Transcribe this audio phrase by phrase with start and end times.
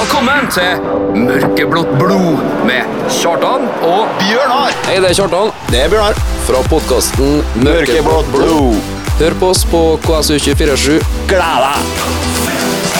[0.00, 0.78] Velkommen til
[1.26, 4.72] Mørkeblått blod med Kjartan og Bjørnar!
[4.86, 6.16] Hei, det er Kjartan Det er Bjørnar.
[6.46, 8.80] fra podkasten Mørkeblått blod.
[9.20, 11.04] Hør på oss på KSU247.
[11.28, 12.90] Gled deg!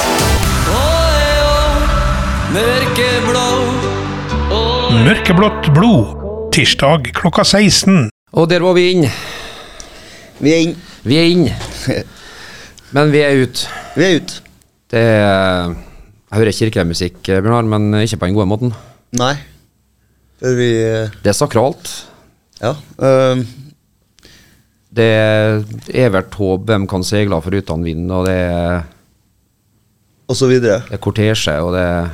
[5.00, 6.14] Mørkeblått blod.
[6.52, 8.10] Tirsdag klokka 16.
[8.36, 9.06] Og der var vi inn.
[10.44, 10.80] Vi er inn.
[11.08, 11.46] Vi er inn.
[12.94, 13.68] Men vi er ut.
[13.96, 14.42] Vi er ute.
[14.92, 15.78] Det er
[16.30, 18.70] Jeg hører kirkelig musikk, Bjørnar, men ikke på den gode måten.
[19.18, 19.32] Nei.
[20.38, 21.90] Det, vi eh, Det er sakralt.
[22.60, 22.76] Ja.
[23.02, 23.42] Um.
[24.90, 25.60] Det er
[26.06, 28.86] evert håp, hvem kan seile foruten vind, og det er,
[30.30, 30.80] og så videre.
[30.86, 32.08] det er kortesje, og det er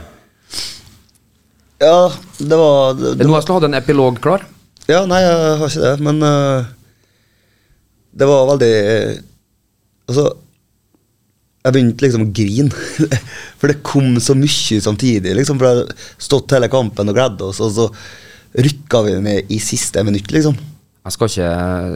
[1.80, 2.08] Ja,
[2.40, 4.44] det var det, Det er noe jeg skulle hatt en epilog klar.
[4.88, 6.68] Ja, nei, jeg har ikke det, men uh,
[8.16, 9.16] Det var veldig eh,
[10.08, 10.28] Altså
[11.66, 12.84] Jeg begynte liksom å grine.
[13.58, 15.34] For det kom så mye samtidig.
[15.34, 17.90] liksom For jeg hadde stått hele kampen og gledd oss, og så
[18.56, 20.56] rykka vi ned i siste minutt, liksom.
[21.06, 21.50] Jeg skal ikke,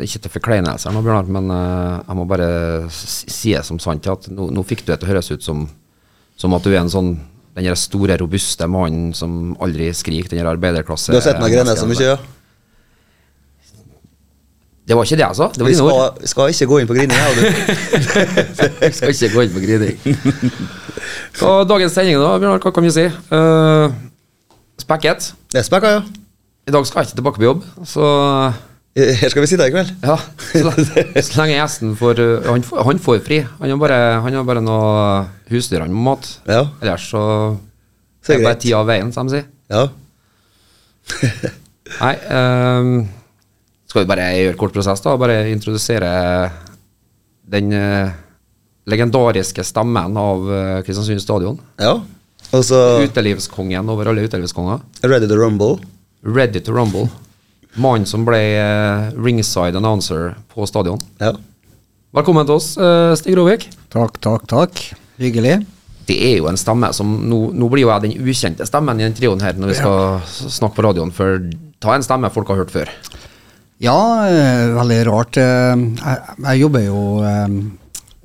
[0.07, 2.51] ikke til forkleinelser nå, Bjørnar, men eh, jeg må bare
[2.95, 5.65] si det som sant at nå, nå fikk du det til å høres ut som,
[6.39, 7.17] som at du er en sånn
[7.59, 11.75] den store, robuste mannen som aldri skriker, den der arbeiderklasse Du har sett meg grene
[11.75, 12.19] så mye, ja?
[14.91, 15.47] Det var ikke det sa.
[15.55, 19.53] Det var Vi skal, skal ikke gå inn på grining, jeg skal ikke gå inn
[19.55, 20.17] på grining.
[21.47, 23.05] Og dagens sending, da, Bjørnar, hva kan vi si?
[23.31, 23.93] Uh,
[24.83, 25.29] spekket.
[25.55, 26.03] Det er spekka, ja.
[26.67, 28.09] I dag skal jeg ikke tilbake på jobb, så
[28.99, 29.93] Her skal vi sitte i kveld.
[30.03, 30.17] Ja,
[30.51, 33.39] så, så lenge gjesten får uh, han, får- han får fri.
[33.63, 34.91] Han har bare, han har bare noe
[35.55, 36.27] husdyr han må mat.
[36.51, 36.65] Ja.
[36.83, 37.23] Ellers så
[38.27, 39.47] Så er det bare tida tid av veien, som de sier.
[39.71, 39.87] Ja.
[42.01, 42.93] Nei, ehm,
[43.91, 45.17] skal vi bare gjøre kort prosess, da?
[45.19, 46.11] Bare introdusere
[47.51, 48.13] den eh,
[48.91, 51.61] legendariske stemmen av uh, Kristiansund stadion.
[51.83, 51.99] ja.
[52.51, 54.81] Og så Utelivskongen over alle utelivskonger.
[55.07, 55.77] Ready to rumble.
[56.27, 57.05] Ready to rumble.
[57.79, 60.99] Mannen som ble eh, ringside announcer på stadion.
[61.23, 61.37] Ja.
[62.17, 63.69] Velkommen til oss, eh, Stig Rovik.
[63.95, 64.83] Takk, takk, takk.
[65.23, 65.61] Hyggelig.
[66.11, 69.07] Det er jo en stemme som Nå, nå blir jo jeg den ukjente stemmen i
[69.07, 70.21] den trioen her når vi skal ja.
[70.51, 71.39] snakke på radioen, for
[71.79, 72.91] ta en stemme folk har hørt før.
[73.81, 73.99] Ja,
[74.29, 75.37] eh, veldig rart.
[75.41, 77.55] Eh, Jeg, jeg jobber jo eh,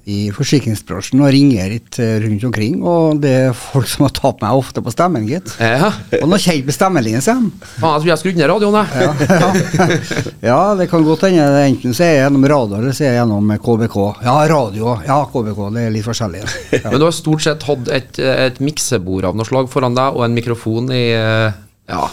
[0.05, 4.53] i forsikringsbransjen og ringer litt rundt omkring, og det er folk som har tatt meg
[4.53, 5.49] ofte på stemmen, gitt.
[5.57, 5.87] Ja,
[6.19, 7.47] Og noe kjenner på stemmelinjen, sin.
[7.79, 10.35] faen, jeg tror jeg skrudde ned radioen, jeg.
[10.51, 11.47] Ja, det kan godt hende.
[11.63, 13.97] Enten så er jeg gjennom radio, eller så er jeg gjennom KBK.
[14.27, 14.93] Ja, radio.
[15.07, 15.61] Ja, KBK.
[15.73, 16.43] Det er litt forskjellig.
[16.75, 16.83] Ja.
[16.91, 20.27] Men du har stort sett hatt et, et miksebord av noe slag foran deg, og
[20.27, 22.03] en mikrofon i ja,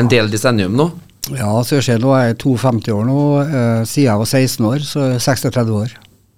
[0.00, 0.88] en del desennium nå.
[1.34, 3.20] Ja, jeg nå er jeg 52 år nå.
[3.42, 5.96] eh, Siden jeg var 16 år, så er 36 år.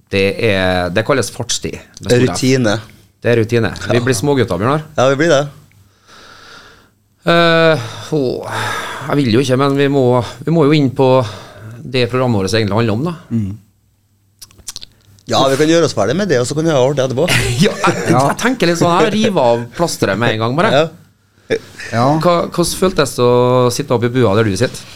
[0.08, 1.76] Det, er, det kalles fartstid.
[2.00, 2.78] Det er Rutine.
[3.18, 3.72] Det er rutine.
[3.90, 4.84] Vi blir smågutter, Bjørnar.
[4.96, 5.40] Ja, vi blir det.
[7.28, 8.60] Uh, åh,
[9.10, 10.04] jeg vil jo ikke, men vi må,
[10.46, 11.08] vi må jo inn på
[11.82, 13.16] det programmet vårt egentlig handler om, da.
[15.28, 17.26] Ja, vi kan gjøre oss ferdig med det, og så kan vi ha ordentlig etterpå.
[17.66, 20.70] Ja, jeg, jeg tenker litt sånn her, rive av plasteret med en gang, bare.
[20.72, 20.86] Ja.
[21.48, 22.04] Ja.
[22.20, 24.94] Hva, hvordan føltes det å sitte oppe i bua der du sitter?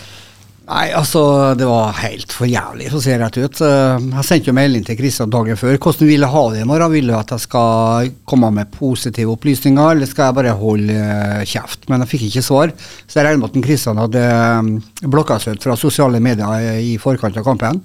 [0.63, 1.21] Nei, altså,
[1.59, 3.59] det var helt for jævlig, for å se rett ut.
[3.67, 5.75] Eh, Jeg sendte jo melding til Kristian dagen før.
[5.83, 6.93] Hvordan ville ha det i morgen?
[6.95, 11.43] Vil du at jeg skal komme med positive opplysninger, eller skal jeg bare holde eh,
[11.51, 11.89] kjeft?
[11.91, 14.25] Men jeg fikk ikke svar, så jeg regner med at Kristian hadde
[14.63, 14.73] um,
[15.13, 17.83] blokka seg ut fra sosiale medier eh, i forkant av kampen.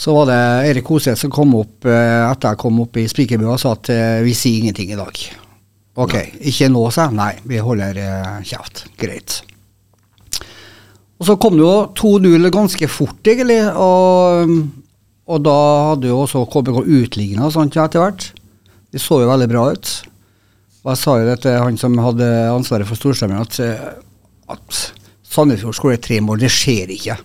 [0.00, 3.56] Så var det Erik Hoseth som kom opp eh, etter jeg kom opp i spikerbua
[3.56, 5.24] og sa at eh, vi sier ingenting i dag.
[6.00, 6.16] Ok,
[6.48, 7.16] ikke nå, sa jeg.
[7.18, 8.86] Nei, vi holder eh, kjeft.
[9.00, 9.40] Greit.
[11.20, 13.60] Og så kom det jo 2-0 ganske fort, egentlig.
[13.76, 14.54] Og,
[15.28, 15.56] og da
[15.90, 18.30] hadde jo også KBK utligna etter hvert.
[18.90, 19.92] Det så jo veldig bra ut.
[20.80, 23.90] Og jeg sa jo det til han som hadde ansvaret for Storstemmen, at, eh,
[24.48, 24.80] at
[25.30, 26.40] Sandefjord skårer tre mål.
[26.40, 27.18] Det skjer ikke.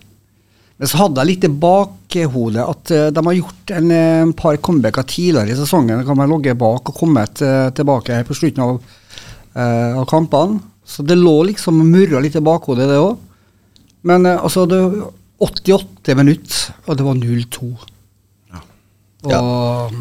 [0.75, 4.57] Men så hadde jeg litt i bakhodet at eh, de har gjort en, en par
[4.63, 6.01] comebacker tidligere i sesongen.
[6.01, 8.81] Da kan man logge bak og kommet eh, tilbake på slutten av,
[9.55, 10.59] uh, av kampene.
[10.85, 13.15] Så det lå liksom og murra litt i bakhodet, det òg.
[14.05, 15.13] Men uh, altså, det var
[15.47, 17.69] 88 minutter, og det var 0-2.
[19.25, 19.95] Og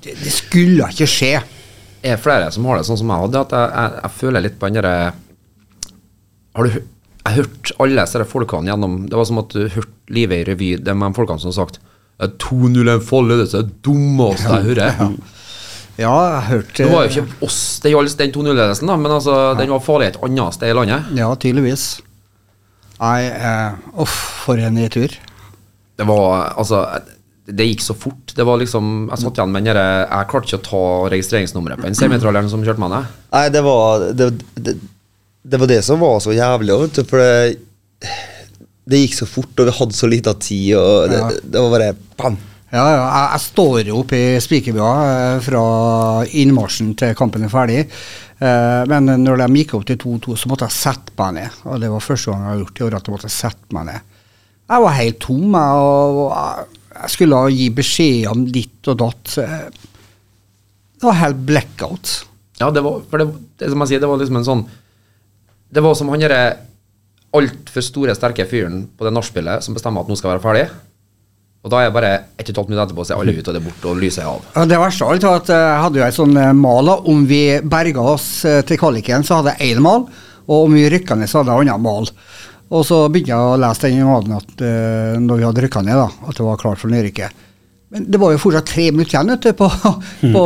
[0.00, 1.34] det, det skulle ikke skje.
[2.00, 4.44] Det er flere som har det sånn som jeg hadde, at jeg, jeg, jeg føler
[4.46, 5.12] litt på den derre
[6.56, 6.80] Har du
[7.20, 10.70] Jeg hørte alle disse folkene gjennom Det var som at du hørte livet i revy.
[10.80, 11.80] De folkene som har sagt
[12.20, 15.12] 2-0 er en fall, det er det dummeste jeg hører.
[16.00, 19.34] Ja, jeg hørte Det var jo ikke oss det gjaldt den 2-0-ledelsen, da, men altså,
[19.58, 21.08] den var farlig et annet sted i landet.
[21.16, 21.86] Ja, tydeligvis.
[23.00, 25.16] Nei, eh, uff, for en tur.
[25.96, 26.84] Det var altså
[27.50, 28.32] det gikk så fort.
[28.36, 30.82] Det var liksom Jeg satt igjen med den derre Jeg klarte ikke å ta
[31.16, 33.16] registreringsnummeret på den semitralleren som kjørte meg ned.
[33.34, 34.76] Nei, det var det, det,
[35.42, 37.56] det var det som var så jævlig, vet du, for det,
[38.90, 41.28] det gikk så fort, og vi hadde så lita tid, og det, Ja.
[41.42, 42.38] det var bare bam.
[42.70, 45.62] Ja, ja, jeg, jeg står jo oppe i Spikerbua eh, fra
[46.38, 47.80] innmarsjen til kampen er ferdig.
[48.38, 51.56] Eh, men når de gikk opp til 2-2, så måtte jeg sette meg ned.
[51.66, 53.74] Og det var første gang jeg har gjort det i år at jeg måtte sette
[53.74, 54.06] meg ned.
[54.70, 55.82] Jeg var helt tom, jeg,
[56.22, 56.36] og
[57.00, 59.34] jeg, skulle gi beskjed om ditt og datt.
[59.34, 62.12] Det var helt blackout.
[62.60, 63.26] Ja, det var For det,
[63.58, 64.64] det som jeg sier, det var liksom en sånn
[65.70, 66.44] Det var som han derre
[67.36, 70.64] altfor store, sterke fyren på det nachspielet som bestemmer at nå skal være ferdig.
[71.60, 73.44] Og da er jeg bare ett og et halvt minutt etterpå, så er alle ute,
[73.44, 74.68] og det er borte, og lyset er av.
[74.70, 76.92] Det verste av alt var at eh, jeg hadde jo ei sånn eh, mal.
[77.12, 77.42] Om vi
[77.74, 80.06] berga oss eh, til kvaliken, så hadde jeg én mal.
[80.48, 82.08] Og om vi rykka ned, så hadde jeg en annen mal.
[82.70, 84.64] Og så begynte jeg å lese den malen at,
[85.20, 87.46] når vi hadde rykka ned, da, at det var klart for nedrykket.
[87.90, 89.68] Men det var jo fortsatt tre minutter igjen vet du, på,
[90.36, 90.44] på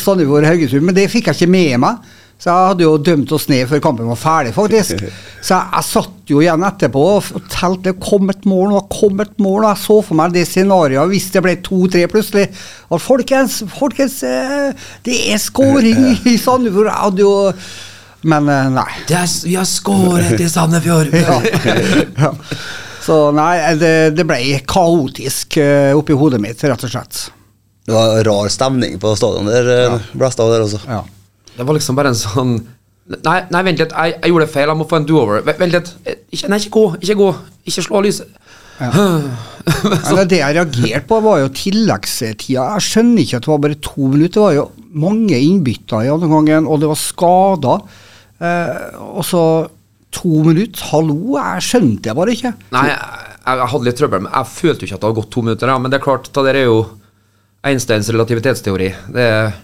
[0.00, 2.14] Sandefjord Haugesund, men det fikk jeg ikke med meg.
[2.38, 5.00] Så jeg hadde jo dømt oss ned før kampen var ferdig, faktisk.
[5.46, 8.82] Så jeg, jeg satt jo igjen etterpå og og telte det kom et mål nå,
[8.92, 9.64] kom et mål.
[9.64, 12.46] Og jeg så for meg det scenarioet hvis det ble 2-3 plutselig.
[12.94, 14.70] Og folkens, folkens, eh,
[15.06, 16.90] det er scoring i Sandefjord.
[16.92, 17.34] Jeg hadde jo
[18.28, 18.88] Men eh, nei.
[19.08, 21.14] vi har skåret i Sandefjord!
[21.18, 21.40] Ja.
[22.22, 22.32] ja.
[23.02, 27.28] Så nei, det, det ble kaotisk eh, oppi hodet mitt, rett og slett.
[27.88, 29.70] Det var rar stemning på stadion der.
[29.88, 29.94] Ja.
[30.12, 30.82] Blåste av der også.
[30.86, 31.06] Ja.
[31.58, 32.58] Det var liksom bare en sånn
[33.08, 35.38] Nei, nei vent litt, jeg, jeg gjorde det feil, jeg må få en do-over.
[35.46, 35.86] Vent litt.
[36.04, 37.28] Eh, Ikke, nei, ikke gå, ikke gå.
[37.70, 38.34] Ikke slå lyset.
[38.78, 42.66] Men det jeg reagerte på, var jo tilleggstida.
[42.76, 44.34] Jeg skjønner ikke at det var bare to minutter.
[44.36, 44.66] Det var jo
[45.06, 47.86] mange innbytter i andre gangen, og det var skader.
[48.44, 49.42] Eh, og så
[50.14, 50.84] to minutter.
[50.92, 52.52] Hallo, jeg skjønte det bare ikke.
[52.76, 55.32] Nei, jeg, jeg hadde litt trøbbel, men jeg følte jo ikke at det hadde gått
[55.34, 55.72] to minutter.
[55.72, 55.78] Ja.
[55.80, 56.78] Men det er klart, det der er jo
[57.68, 58.92] Einsteins relativitetsteori.
[59.16, 59.56] Det er,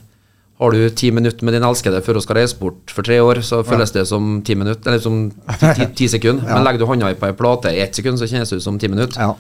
[0.63, 3.41] har du ti minutter med din elskede før hun skal reise bort for tre år,
[3.43, 6.47] så føles det som ti minutter, eller som ti, ti, ti sekunder.
[6.53, 8.79] Men legger du hånda på ei plate i ett sekund, så kjennes det ut som
[8.79, 9.19] ti minutter.
[9.19, 9.35] Ja.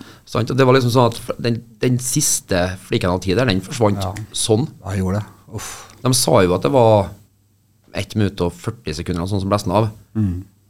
[0.50, 4.02] Det var liksom sånn at den, den siste fliken av tid der, den forsvant
[4.34, 4.66] sånn.
[4.90, 5.28] Jeg gjorde det.
[5.54, 5.70] Uff.
[6.02, 7.12] De sa jo at det var
[7.94, 9.92] 1 minutt og 40 sekunder, sånn som blesten av.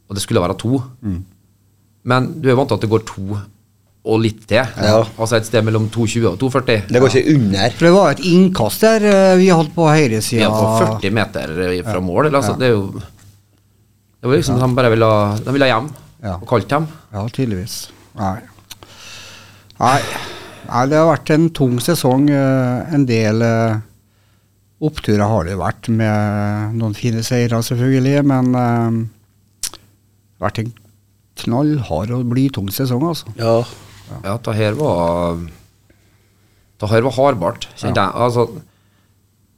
[0.05, 0.77] Og det skulle være to.
[2.05, 3.41] Men du er vant til at det går to
[4.05, 4.61] og litt til.
[4.61, 4.99] Ja.
[5.17, 6.83] Altså et sted mellom 2,20 og 2,40.
[6.93, 7.71] Det går ikke under.
[7.79, 10.43] For det var et innkast der eh, vi hadde på høyresida.
[10.45, 11.53] Ja, på 40 meter
[11.87, 12.27] fra mål.
[12.27, 12.59] Eller, altså, Ja.
[12.61, 13.01] Det er jo
[14.21, 15.09] Det var liksom De bare ville,
[15.45, 15.89] de ville hjem.
[16.25, 16.35] Ja.
[16.41, 16.85] Og kalt hjem.
[17.13, 17.79] Ja, tydeligvis.
[18.17, 18.37] Nei.
[19.79, 19.97] Nei.
[20.69, 22.29] Nei, det har vært en tung sesong.
[22.29, 23.75] eh, En del eh,
[24.85, 28.23] oppturer har det jo vært, med noen fine seire, selvfølgelig.
[28.25, 29.01] Men eh,
[29.69, 29.77] det
[30.41, 30.73] har vært en
[31.43, 33.33] knallhard og blytung sesong, altså.
[33.37, 33.59] Ja.
[34.23, 35.37] Ja, det her var
[36.79, 38.11] Det her var hardbart, kjente jeg.
[38.25, 38.47] Altså,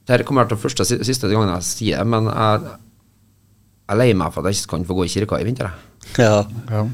[0.06, 3.98] det her kommer til første si- siste gangen jeg sier det, men jeg, jeg er
[3.98, 5.70] lei meg for at jeg ikke kan få gå i kirka i vinter.
[6.18, 6.44] ja.
[6.70, 6.84] Ja.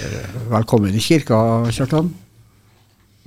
[0.00, 1.36] Eh, Velkommen i kirka,
[1.76, 2.08] Kjartan.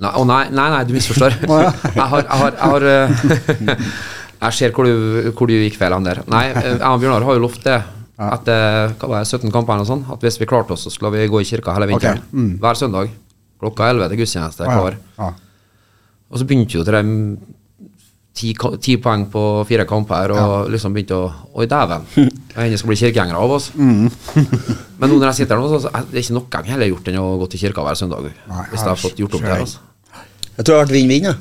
[0.02, 1.36] Nei, å nei, nei, nei, du misforstår.
[1.46, 3.76] Jeg har, jeg har, jeg, har eh,
[4.42, 6.24] jeg ser hvor du, hvor du gikk feil der.
[6.26, 7.78] Nei, eh, jeg og Bjørnar har jo lovt det
[8.22, 10.90] etter hva var det, 17 kamper eller noe sånt, at hvis vi klarte oss, så
[10.92, 12.18] skulle vi gå i kirka hele vinteren.
[12.18, 12.38] Okay.
[12.42, 12.50] mm.
[12.62, 13.08] Hver søndag.
[13.62, 14.66] Klokka 11 til gudstjeneste.
[14.66, 14.98] Ja, Klar.
[15.18, 15.32] ja.
[16.32, 17.10] Og så begynte jo det der
[18.34, 22.06] ti, ti poeng på fire kamper, og liksom begynte å Oi, dæven.
[22.56, 23.70] Jeg skal bli kirkegjengere av oss.
[23.76, 24.08] Mm.
[24.98, 27.08] Men nå når jeg sitter her nå, så er det ikke noe jeg heller gjort
[27.10, 28.28] enn å gå til kirka hver søndag.
[28.46, 29.64] Nei, hvis jeg har fått gjort opp det her.
[29.64, 29.80] Altså.
[30.52, 31.26] Jeg tror det har vært vinn-vinn.
[31.26, 31.40] jeg.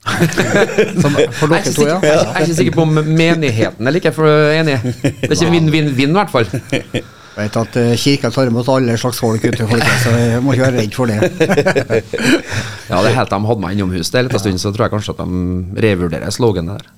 [1.02, 1.96] Som, for er, dere to, ja.
[2.06, 4.76] jeg er ikke sikker på om menigheten er like enig.
[5.02, 6.46] Det er ikke vinn-vinn-vinn, i hvert fall.
[7.36, 10.66] Vet at eh, kirka tar imot alle slags folk ute, folket, så jeg må ikke
[10.66, 11.18] være redd for det.
[12.90, 14.94] Ja, det er helt de hadde meg innomhus det en liten stund, så tror jeg
[14.96, 16.88] kanskje at de revurderer sloganet der.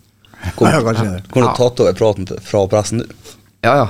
[0.56, 1.22] Kom, Ja, kanskje det.
[1.34, 1.54] Kunne Ja.
[1.58, 3.12] tatt over praten til- fra pressen, du.
[3.62, 3.88] Ja, ja.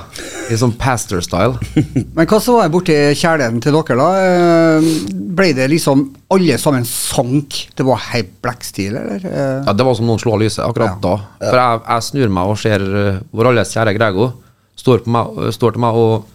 [0.51, 1.55] I sånn pastor-style.
[2.15, 4.09] Men hva så var det borti kjælen til dere, da?
[4.21, 4.89] Eh,
[5.33, 7.69] Ble det liksom alle sammen sank?
[7.73, 9.23] Det var helt blekkstil, eller?
[9.25, 10.99] Eh, Ja, Det var som noen slo av lyset akkurat Ja.
[11.01, 11.15] da.
[11.39, 14.33] For jeg, jeg snur meg og ser hvor vår alles kjære Grego
[14.77, 16.25] står, meg, står til meg og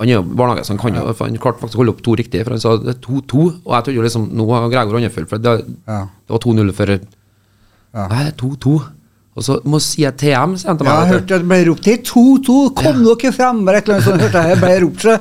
[0.00, 2.00] Han er jo barnehage, så han kan jo for han klarte faktisk å holde opp
[2.02, 2.40] to riktig.
[2.44, 5.28] For han sa det er 2-2, og jeg trodde jo liksom nå har Gregor Andefjell
[5.30, 5.52] For det,
[5.86, 6.00] Ja.
[6.26, 8.08] det var 2-0 for Ja.
[8.08, 8.82] Nei, det er 2-2.
[9.32, 11.06] Og så må si jeg TM, sier han til Ja, meg.
[11.06, 13.60] jeg hørte det ble ropt til 2-2, kom dere frem!
[13.68, 14.58] Eller et eller annet sånt, hørte jeg.
[14.60, 15.20] Ble ropt, så jeg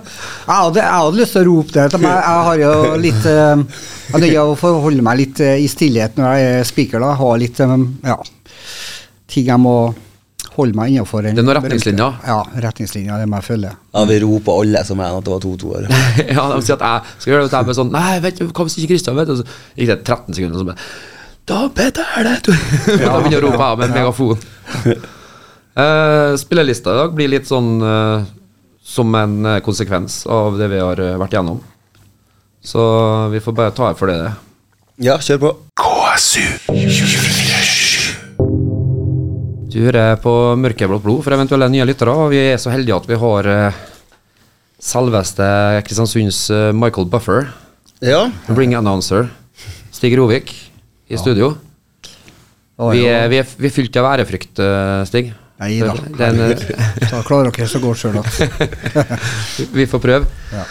[0.51, 1.85] hadde, jeg hadde lyst til å rope det.
[2.01, 2.73] Men jeg har jo
[3.05, 3.63] litt eh,
[4.11, 7.13] Jeg nøyer til å forholde meg litt eh, i stillhet når jeg er speaker, da.
[7.21, 8.17] Ha litt eh, ja,
[9.31, 9.75] ting jeg må
[10.55, 12.17] holde meg innenfor en Det er noen retningslinjer.
[12.27, 13.21] Ja, retningslinjer.
[13.21, 13.71] Det må jeg følge.
[13.93, 15.71] Ja, vi roper alle som en at det var 2-2
[16.35, 18.45] ja, de sier at jeg skal gjøre det, og jeg bare sånn Nei, vet du,
[18.49, 19.37] hva hvis ikke Kristian vet det?
[19.37, 20.79] Og Så gikk det 13 sekunder, og så bare
[21.51, 22.59] Da, Peter, er det
[23.05, 24.45] Da begynner jeg å rope jeg med en megafon.
[25.71, 28.25] Uh, spillelista i dag blir litt sånn uh,
[28.91, 31.61] som en eh, konsekvens av det vi har eh, vært gjennom.
[32.63, 32.81] Så
[33.31, 34.33] vi får bare ta her for det.
[35.01, 35.53] Ja, kjør på.
[35.79, 37.50] KSU 247.
[39.71, 43.05] Du hører på Mørkeblått blod for eventuelle nye lyttere, og vi er så heldige at
[43.07, 43.77] vi har eh,
[44.83, 45.47] selveste
[45.87, 47.47] Kristiansunds eh, Michael Buffer,
[48.03, 48.25] Ja.
[48.57, 49.29] ring announcer,
[49.93, 50.51] Stig Rovik,
[51.11, 51.53] i studio.
[52.81, 55.31] Å, Vi er, vi, er, vi er fylt av ærefrykt, eh, Stig.
[55.61, 55.93] Nei da.
[56.17, 56.39] Den,
[57.11, 58.39] Da klarer dere så godt sjøl at
[59.77, 60.25] vi får prøve.
[60.51, 60.63] Ja.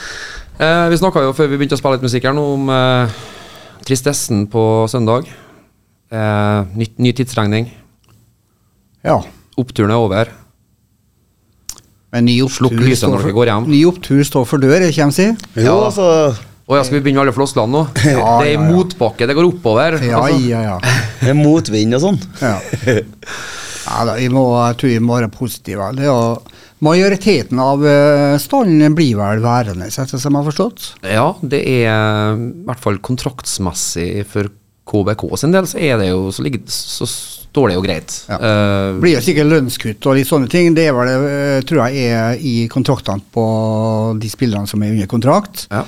[0.61, 3.21] Eh, vi snakka jo før vi begynte å spille litt musikk her nå om eh,
[3.87, 5.31] tristessen på søndag.
[6.11, 7.71] Eh, ny, ny tidsregning.
[9.07, 9.19] Ja.
[9.61, 10.31] Oppturen er over.
[12.11, 13.67] Men ny opptur, Slukk står når for- dere går hjem.
[13.71, 15.27] Ny opptur står for dør, ikke sant, si?
[15.55, 15.77] Jo, Ja.
[15.87, 16.07] altså
[16.71, 17.81] Å ja, skal vi begynne med alle flosklene nå?
[17.99, 18.61] det er ja, ja.
[18.63, 19.97] motbakke, det går oppover.
[20.07, 20.39] Ja, altså.
[20.47, 20.79] ja, ja.
[21.21, 22.19] Det er motvind og sånn.
[22.41, 22.55] ja.
[22.87, 25.89] ja da, må, jeg tror vi må være positive.
[25.99, 26.21] Det er jo,
[26.87, 30.87] majoriteten av uh, stallen blir vel værende, etter som jeg har forstått.
[31.11, 34.49] Ja, det er i hvert fall kontraktsmessig for
[34.91, 38.15] KBK sin del, så er det jo Så, ligger, så står det jo greit.
[38.29, 38.39] Ja.
[38.39, 40.75] Uh, Det blir jo sikkert lønnskutt og litt sånne ting.
[40.77, 43.45] Det er vel, det, tror jeg er i kontraktene på
[44.21, 45.67] de spillerne som er under kontrakt.
[45.71, 45.85] ja.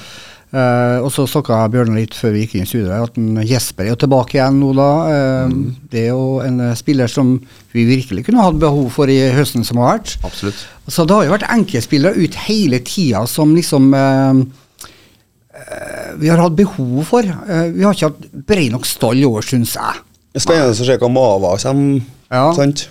[0.53, 3.87] Uh, og så snakka Bjørnar litt før vi gikk inn i studio at en Jesper
[3.87, 4.89] er jo tilbake igjen nå, da.
[5.09, 5.55] Eh,
[5.89, 7.31] Det er jo en eh, spiller som
[7.73, 10.19] vi virkelig kunne hatt behov for i høsten som har vært.
[10.29, 10.61] Absolutt.
[10.93, 14.43] Så det har jo vært enkeltspillere ut hele tida som liksom eh, eh,
[16.19, 17.23] Vi har hatt behov for.
[17.25, 20.03] Eh, vi har ikke hatt bred nok stall i år, syns jeg.
[20.33, 22.03] Det er spennende å se hva Mava kommer.
[22.33, 22.45] Ja.
[22.57, 22.87] Sant?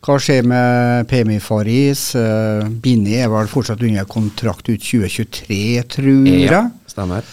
[0.00, 2.06] Hva skjer med PMI Faris?
[2.16, 5.58] Uh, Bini er vel fortsatt under kontrakt ut 2023,
[5.92, 6.46] tror jeg.
[6.48, 7.26] Ja, stemmer.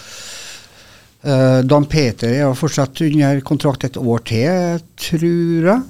[1.28, 5.82] Eh, Dan Peter er fortsatt under kontrakt et år til, tror jeg.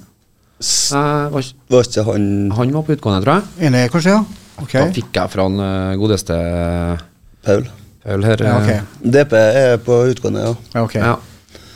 [0.62, 3.66] S- Eh, var, ikke- han han var på utgående, tror jeg.
[3.68, 4.24] Enig, kanskje, ja?
[4.62, 4.80] Okay.
[4.80, 6.38] Da fikk jeg fra eh, godeste
[7.44, 7.66] Paul?
[8.04, 8.44] Paul her.
[8.44, 8.70] Ja, ok.
[8.74, 10.82] eh, DP er på utgående, ja.
[10.84, 11.02] Okay.
[11.02, 11.16] Ja.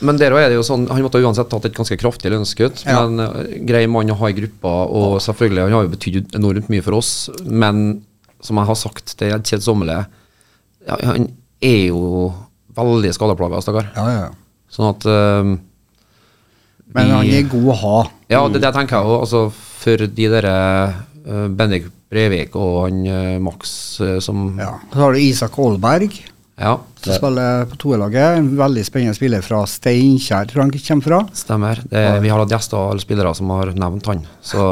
[0.02, 2.82] Men der er det jo sånn, han måtte uansett tatt et ganske kraftig lønnskutt.
[2.86, 3.04] Ja.
[3.06, 6.70] Men eh, grei mann å ha i gruppa, og selvfølgelig, han har jo betydd enormt
[6.72, 7.12] mye for oss.
[7.46, 8.02] Men
[8.42, 10.06] som jeg har sagt til kjedsommelige,
[10.88, 11.28] ja, han
[11.62, 12.32] er jo
[12.74, 13.92] veldig skadeplaga, stakkar.
[13.94, 14.30] Ja, ja.
[14.72, 15.56] Sånn at um,
[16.96, 17.96] Men han er god å ha.
[18.32, 19.18] Ja, det, det tenker jeg òg.
[19.26, 20.54] Altså, for de derre
[21.28, 23.73] uh, Bendik Brevik og han eh, Max
[24.04, 24.75] eh, som Ja.
[24.92, 26.19] Så har du Isak Aalberg,
[26.61, 28.38] Ja, som spiller på toerlaget.
[28.38, 31.21] En veldig spennende spiller fra Steinkjer, tror jeg han kommer fra.
[31.42, 31.82] stemmer.
[31.90, 34.25] Det, vi har hatt gjester eller spillere som har nevnt han.
[34.42, 34.64] Så,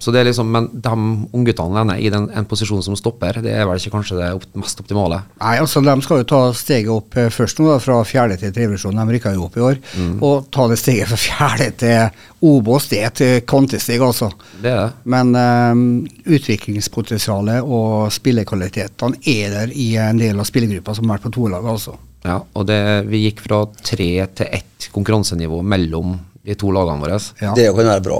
[0.00, 0.94] så det er liksom Men de
[1.36, 4.80] ungguttene alene i den, en posisjon som stopper, det er vel ikke kanskje det mest
[4.80, 5.22] optimale.
[5.42, 8.52] Nei, altså De skal jo ta steget opp eh, først nå, da, fra fjerde til
[8.56, 8.98] tredjevisjon.
[8.98, 9.80] De rykka jo opp i år.
[10.20, 14.30] Og ta det steget fra fjerde til Obos, det er et eh, kvantesteg, altså.
[14.62, 14.92] Det er det.
[15.12, 15.82] Men um,
[16.24, 21.69] utviklingspotensialet og spillekvalitetene er der i en del av spillergruppa som har vært på toerlaget,
[21.74, 21.96] altså.
[22.26, 27.16] Ja, og det, vi gikk fra tre til ett konkurransenivå mellom de to lagene våre.
[27.40, 27.54] Ja.
[27.56, 28.18] Det kan være bra.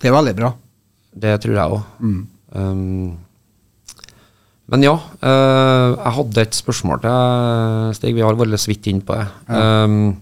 [0.00, 0.52] Det er veldig bra.
[1.10, 2.06] Det tror jeg òg.
[2.54, 3.18] Um,
[4.70, 8.14] men ja, uh, jeg hadde et spørsmål til Stig.
[8.14, 9.26] Vi har vært litt så vidt inn på det.
[9.50, 10.12] Um,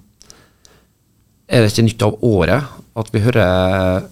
[1.49, 4.09] er det ikke nytt av året at vi hører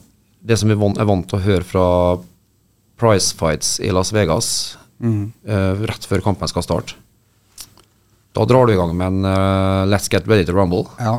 [0.46, 1.86] det som vi er vant til å høre fra
[3.00, 4.48] prize fights i Las Vegas
[5.02, 6.96] eh, rett før kampen skal starte?
[8.36, 10.84] Da drar du i gang med en uh, Let's get ready to rumble.
[11.00, 11.16] Ja.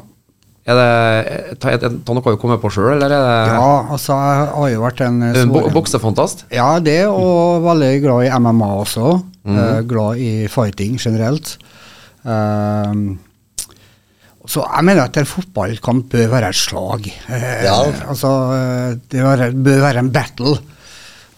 [0.68, 4.18] Er det ta, er ta noe å komme på sjøl, eller er det ja, altså
[4.20, 6.44] jeg har jo vært en eh, bo boksefantast?
[6.52, 9.14] Ja, det, og veldig glad i MMA også.
[9.48, 11.54] Eh, glad i fighting generelt.
[12.28, 13.16] Uh,
[14.48, 17.08] så jeg mener at en fotballkamp bør være et slag.
[17.28, 17.80] Eh, Ja.
[18.08, 20.58] Altså, eh, det bør være- en battle.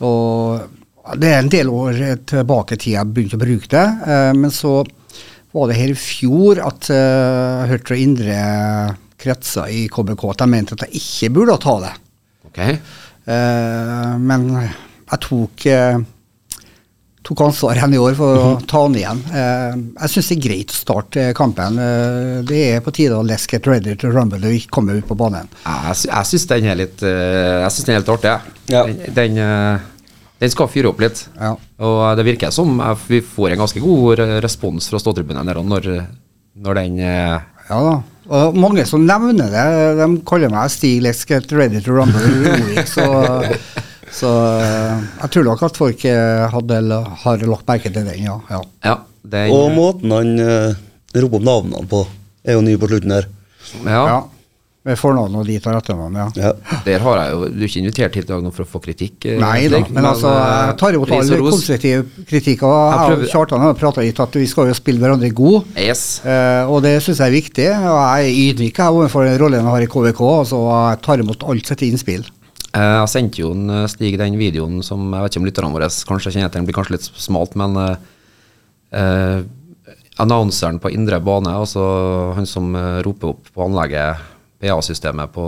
[0.02, 0.62] Og
[1.18, 1.98] det er en del år
[2.30, 4.84] tilbake i tid jeg begynte å bruke det, eh, men så
[5.56, 8.40] var det her i fjor at eh, jeg hørte fra indre
[9.20, 11.96] kretser i KBK at de mente at jeg ikke burde ta det.
[12.50, 12.62] Ok.
[13.30, 16.00] Eh, men jeg tok, eh,
[17.26, 19.22] tok ansvar igjen i år for å ta den igjen.
[19.30, 21.82] Eh, jeg syns det er greit å starte kampen.
[22.50, 25.18] Det er på tide å let's get ready to rumble og ikke komme ut på
[25.20, 25.52] banen.
[25.66, 28.36] Jeg, jeg syns den er litt Jeg synes den er helt artig.
[28.36, 28.58] jeg.
[28.74, 28.86] Ja.
[28.88, 29.88] Den, den,
[30.40, 31.26] den skal fyre opp litt.
[31.40, 31.56] Ja.
[31.84, 35.92] Og det virker som eh, vi får en ganske god respons fra ståtribunen når,
[36.60, 37.36] når den eh,
[37.70, 38.00] Ja da.
[38.30, 39.68] Og mange som nevner det,
[39.98, 42.84] de kaller meg Stig Let's get ready to rumble.
[42.86, 43.08] Så
[44.12, 44.30] Så
[44.60, 46.80] eh, jeg tror nok at folk eh, hadde,
[47.24, 48.40] har lagt merke til den, ja.
[48.50, 48.62] ja.
[48.86, 50.74] Ja, den, Og måten han uh,
[51.14, 52.04] roper opp navnene på,
[52.44, 53.30] er jo ny på slutten her.
[53.86, 54.20] ja, ja.
[54.88, 56.26] Med fornavn og dit og etternavn, ja.
[56.40, 56.78] Ja.
[56.86, 59.26] Der har jeg jo Du er ikke invitert hit i dag for å få kritikk?
[59.28, 62.64] eh, Nei da, men altså, eh, jeg tar imot all konstruktiv kritikk.
[62.64, 65.68] Og Jeg jeg og Kjartan har prata litt at vi skal jo spille hverandre god.
[65.76, 66.22] Yes.
[66.24, 67.68] uh, og det syns jeg er viktig.
[67.76, 70.24] Og jeg er ydmyk overfor rollen jeg har i KVK.
[70.46, 72.24] Altså, jeg tar imot alt sitt innspill.
[72.72, 75.92] Uh, Jeg sendte jo en, Stig den videoen som jeg vet ikke om lytterne våre
[75.92, 77.96] kanskje kjenner til, den blir kanskje litt smalt, men uh,
[78.96, 79.40] eh,
[80.24, 81.84] annonseren på indre bane, altså
[82.38, 82.72] han som
[83.04, 84.24] roper opp på anlegget,
[84.62, 85.46] PA-systemet på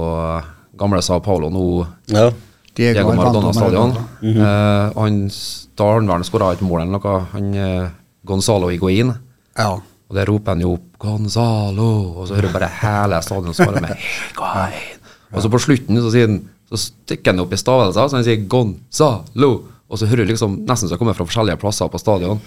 [0.80, 2.32] gamle Sao Paulo nå, Ja.
[2.76, 3.92] Diego Diego Maradona stadion.
[3.92, 4.08] stadion.
[4.22, 4.42] -hmm.
[4.42, 7.90] Eh, han s- da har han vel skåra et mål eller noe, han eh,
[8.26, 9.14] Gonzalo Higuain.
[9.58, 9.72] Ja.
[10.10, 13.82] Og der roper han jo opp 'Gonzalo', og så hører du bare hele stadion svare
[13.82, 15.00] med 'Higuain'.
[15.34, 16.42] Og så på slutten så sier han
[16.72, 19.62] Så stikker han opp i stavelser, så han sier 'Gonzalo'.
[19.90, 22.40] Og så hører du liksom nesten så det kommer fra forskjellige plasser på stadion.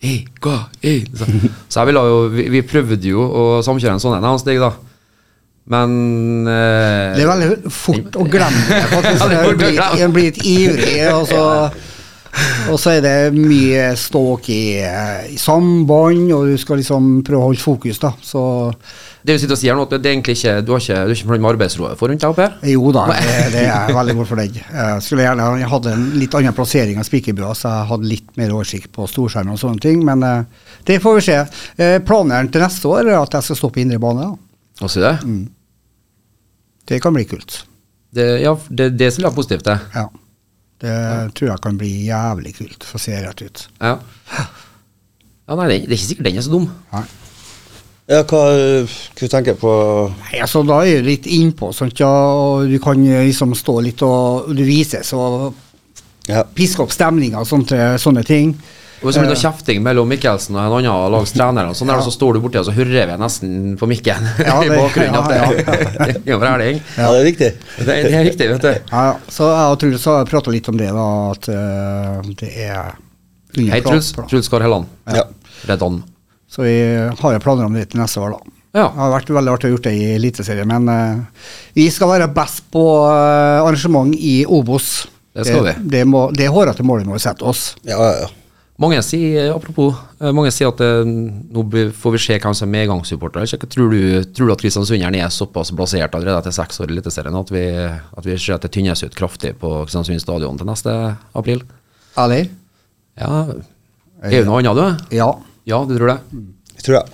[0.00, 1.06] Higuain.
[1.16, 1.24] Så,
[1.68, 4.58] så jeg ville jo vi, vi prøvde jo å samkjøre en sånn en, han Stig,
[4.62, 4.70] da.
[5.68, 8.82] Men eh, Det er veldig fort å glemme det.
[8.94, 9.22] faktisk.
[9.24, 11.42] Å blir, blir litt ivrig, og så,
[12.70, 14.62] og så er det mye ståk i,
[15.34, 18.14] i samband, og du skal liksom prøve å holde fokus, da.
[18.24, 18.42] Så
[19.18, 21.10] det du sitter og sier nå, at det er egentlig ikke Du har ikke, du
[21.10, 23.96] er ikke fornøyd med arbeidsroa for rundt deg oppe jo da, det, det er jeg
[23.98, 24.58] veldig godt fornøyd.
[24.62, 28.30] Jeg skulle gjerne jeg hadde en litt annen plassering av spikerbua, så jeg hadde litt
[28.40, 31.38] mer oversikt på storskjermen og sånne ting, men eh, det får vi se.
[31.76, 34.30] Eh, Planen til neste år er at jeg skal stå på indre bane.
[34.78, 35.16] Og si det.
[36.88, 37.62] Det kan bli kult.
[38.16, 39.78] det ja, det, det er positivt, det.
[39.94, 40.06] Ja.
[40.78, 40.94] Det
[41.34, 43.64] tror jeg kan bli jævlig kult, for å se rett ut.
[43.82, 43.96] Ja.
[45.48, 46.68] ja nei, det, det er ikke sikkert den er så dum.
[46.92, 47.02] Nei.
[48.08, 48.42] ja, hva,
[49.18, 49.72] hva tenker du på
[50.22, 53.74] Nei, altså Da er du litt innpå, sant, ja, og du kan eh, liksom stå
[53.84, 55.64] litt og du vises og
[56.28, 56.42] Ja.
[56.44, 58.50] piske opp stemninga og sånne, sånne ting.
[58.98, 61.90] Og Hvis det blir noe kjefting mellom Mikkelsen og en annen lags trener, og sånn
[61.92, 65.14] der, så står du borti og så hører vi nesten på mikken Ja, i bakgrunnen
[65.18, 66.80] ja, at det, ja, det er forhelling.
[66.96, 67.50] Ja, det er viktig.
[67.78, 68.72] Det, det er viktig, vet du.
[68.90, 69.16] Ja, ja.
[69.30, 72.96] Så jeg og Truls har prata litt om det, da, at uh, det er
[73.58, 74.10] Hei, Truls.
[74.16, 74.26] plan.
[74.30, 74.90] Truls Kar Helland.
[75.14, 75.28] Ja.
[75.70, 76.00] Redan.
[76.50, 76.74] Så vi
[77.20, 78.54] har jo planer om det til neste år, da.
[78.78, 78.88] Ja.
[78.88, 81.46] Det har vært veldig artig å gjøre det i Eliteserien, men uh,
[81.78, 85.06] vi skal være best på uh, arrangement i Obos.
[85.38, 85.76] Det skal vi.
[85.78, 87.70] Det, det, må, det er hårete målet vi må sette oss.
[87.86, 88.34] Ja, ja, ja.
[88.78, 91.64] Mange sier, apropos, eh, mange sier at det, nå
[91.98, 93.48] får vi se hvem som er medgangssupporter.
[93.66, 97.40] Tror, du, tror du at Kristiansunderen er såpass blasert allerede etter seks år i Eliteserien
[97.40, 100.94] at vi, at vi ser at det tynnes ut kraftig på Kristiansund stadion til neste
[101.34, 101.64] april?
[102.22, 102.46] Eller?
[103.18, 103.42] Ja,
[104.22, 105.18] er det noe annet, du?
[105.18, 105.32] Ja.
[105.66, 106.18] Ja, du tror det?
[106.78, 107.04] Jeg tror det.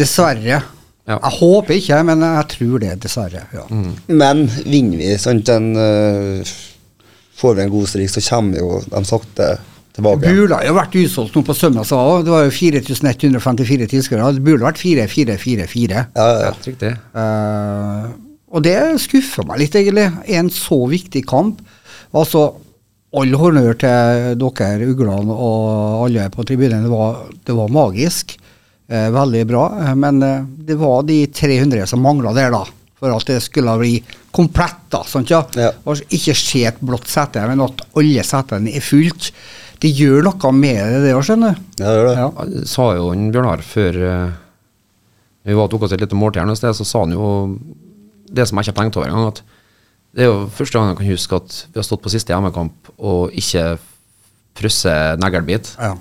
[0.00, 0.64] Dessverre.
[1.08, 1.16] Ja.
[1.16, 3.44] Jeg håper ikke, men jeg tror det, dessverre.
[3.52, 3.68] Ja.
[4.08, 6.58] Men vinner vi, sant, den eh,
[7.38, 9.44] Får vi en god strik, så kommer jo de sakte
[9.98, 10.32] tilbake.
[10.32, 11.90] Bula har vært utsolgt nå på søndag,
[12.24, 14.30] det var jo 4154 tilskuere.
[14.38, 16.06] Det burde vært 4444.
[16.16, 16.94] Ja, ja, ja.
[17.18, 18.08] uh,
[18.48, 20.08] og det skuffer meg litt, egentlig.
[20.38, 21.60] En så viktig kamp.
[22.16, 22.46] Altså,
[23.18, 26.86] all honnør til dere, uglene og alle på tribunen.
[26.86, 28.38] Det var, det var magisk.
[28.88, 29.66] Eh, veldig bra.
[29.84, 32.64] Eh, Men eh, det var de 300 som mangla der, da.
[32.98, 33.98] For at det skulle bli
[34.34, 35.02] komplett, da.
[35.06, 35.42] Sant, ja?
[35.60, 35.70] Ja.
[35.84, 39.30] Og ikke se et blått sete, men at alle setene er fullt.
[39.82, 41.66] Det gjør noe med det, det òg, skjønner du.
[41.78, 42.16] Ja, det gjør det.
[42.18, 42.64] Ja.
[42.66, 44.32] Sa jo han Bjørnar før eh,
[45.48, 47.28] vi var tok oss et lite måltid her et sted, så sa han jo
[48.28, 49.44] det som jeg ikke har tenkt over engang, at
[50.18, 52.92] det er jo første gang jeg kan huske at vi har stått på siste hjemmekamp
[52.98, 53.64] og ikke
[54.58, 55.70] frosset neglebit.
[55.78, 55.94] Ja.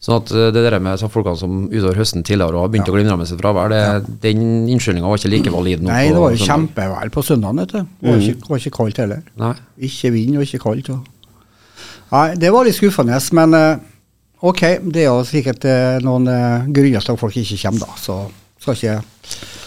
[0.00, 2.94] Sånn at eh, det der med folkene som utover høsten tidligere og har begynt å
[2.96, 3.80] glimre med sitt fravær, det,
[4.24, 5.92] den unnskyldninga var ikke like valid nå.
[5.92, 7.80] Nei, det var jo kjempevær på søndagen, vet du.
[8.00, 9.24] Det var, ikke, var ikke kaldt heller.
[9.42, 9.52] Nei.
[9.90, 10.88] Ikke vind og ikke kaldt.
[10.96, 11.19] Og.
[12.10, 13.82] Nei, det var litt skuffende, men eh,
[14.42, 17.98] ok, det er jo sikkert eh, noen eh, grunner til at folk ikke kommer, da.
[18.00, 18.16] Så
[18.60, 18.96] skal ikke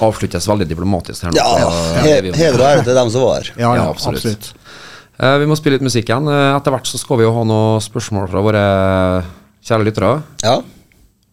[0.03, 1.39] Avsluttes veldig diplomatisk her nå.
[1.39, 1.69] Ja,
[2.03, 3.53] heder og ære til dem som var her.
[3.55, 4.19] Ja, ja, absolutt.
[4.19, 4.49] absolutt.
[5.13, 6.27] Uh, vi må spille litt musikk igjen.
[6.27, 8.63] Uh, etter hvert så skal vi jo ha noen spørsmål fra våre
[9.63, 10.11] kjære lyttere.
[10.43, 10.57] Ja.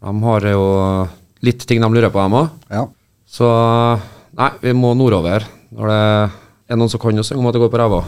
[0.01, 0.65] De har jo
[1.45, 2.53] litt ting de lurer på, dem òg.
[2.71, 2.85] Ja.
[3.29, 3.51] Så
[4.39, 5.49] nei, vi må nordover.
[5.75, 6.01] Når det
[6.71, 8.01] er noen som kan å synge om at det går på ræva.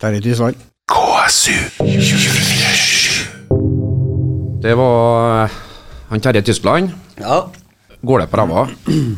[0.00, 0.66] Terje Tysvand.
[0.90, 3.26] KSU 247.
[4.62, 5.50] Det var eh,
[6.10, 6.90] han Terje Tyskland.
[7.20, 7.46] ja.
[8.02, 8.68] Går det på ræva?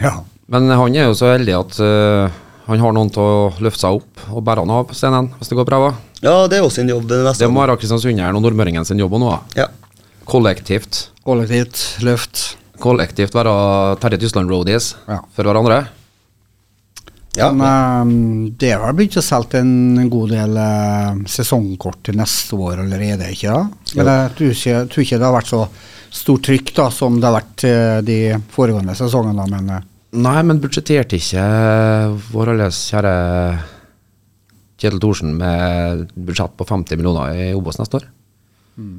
[0.00, 0.12] Ja.
[0.48, 2.30] Men han er jo så heldig at uh,
[2.64, 5.50] han har noen til å løfte seg opp og bære han av på scenen hvis
[5.50, 5.90] det går på ræva.
[6.24, 7.04] ja, det er jo sin jobb.
[7.10, 7.42] Det neste.
[7.44, 9.34] Det må være Kristiansunderen og nordmøringen sin jobb òg nå.
[9.58, 9.66] Ja.
[10.30, 11.10] Kollektivt.
[11.26, 12.56] Kollektivt løft.
[12.80, 13.52] Kollektivt være
[14.00, 15.18] Terje Tyskland roadies Ja.
[15.36, 15.82] for hverandre.
[17.38, 17.52] Ja.
[17.54, 17.62] Men
[18.50, 23.28] eh, det har begynt å selge en god del eh, sesongkort til neste år allerede,
[23.30, 23.60] ikke da?
[23.96, 25.60] Men jeg tror ikke, tror ikke det har vært så
[26.10, 28.18] stort trykk da, som det har vært eh, de
[28.50, 29.46] foregående sesongene.
[29.52, 29.86] Men eh,
[30.20, 31.42] Nei, men budsjetterte ikke
[32.32, 33.12] vår alles kjære
[34.80, 38.08] Kjetil Thorsen med budsjett på 50 millioner i Obos neste år?
[38.80, 38.96] Mm.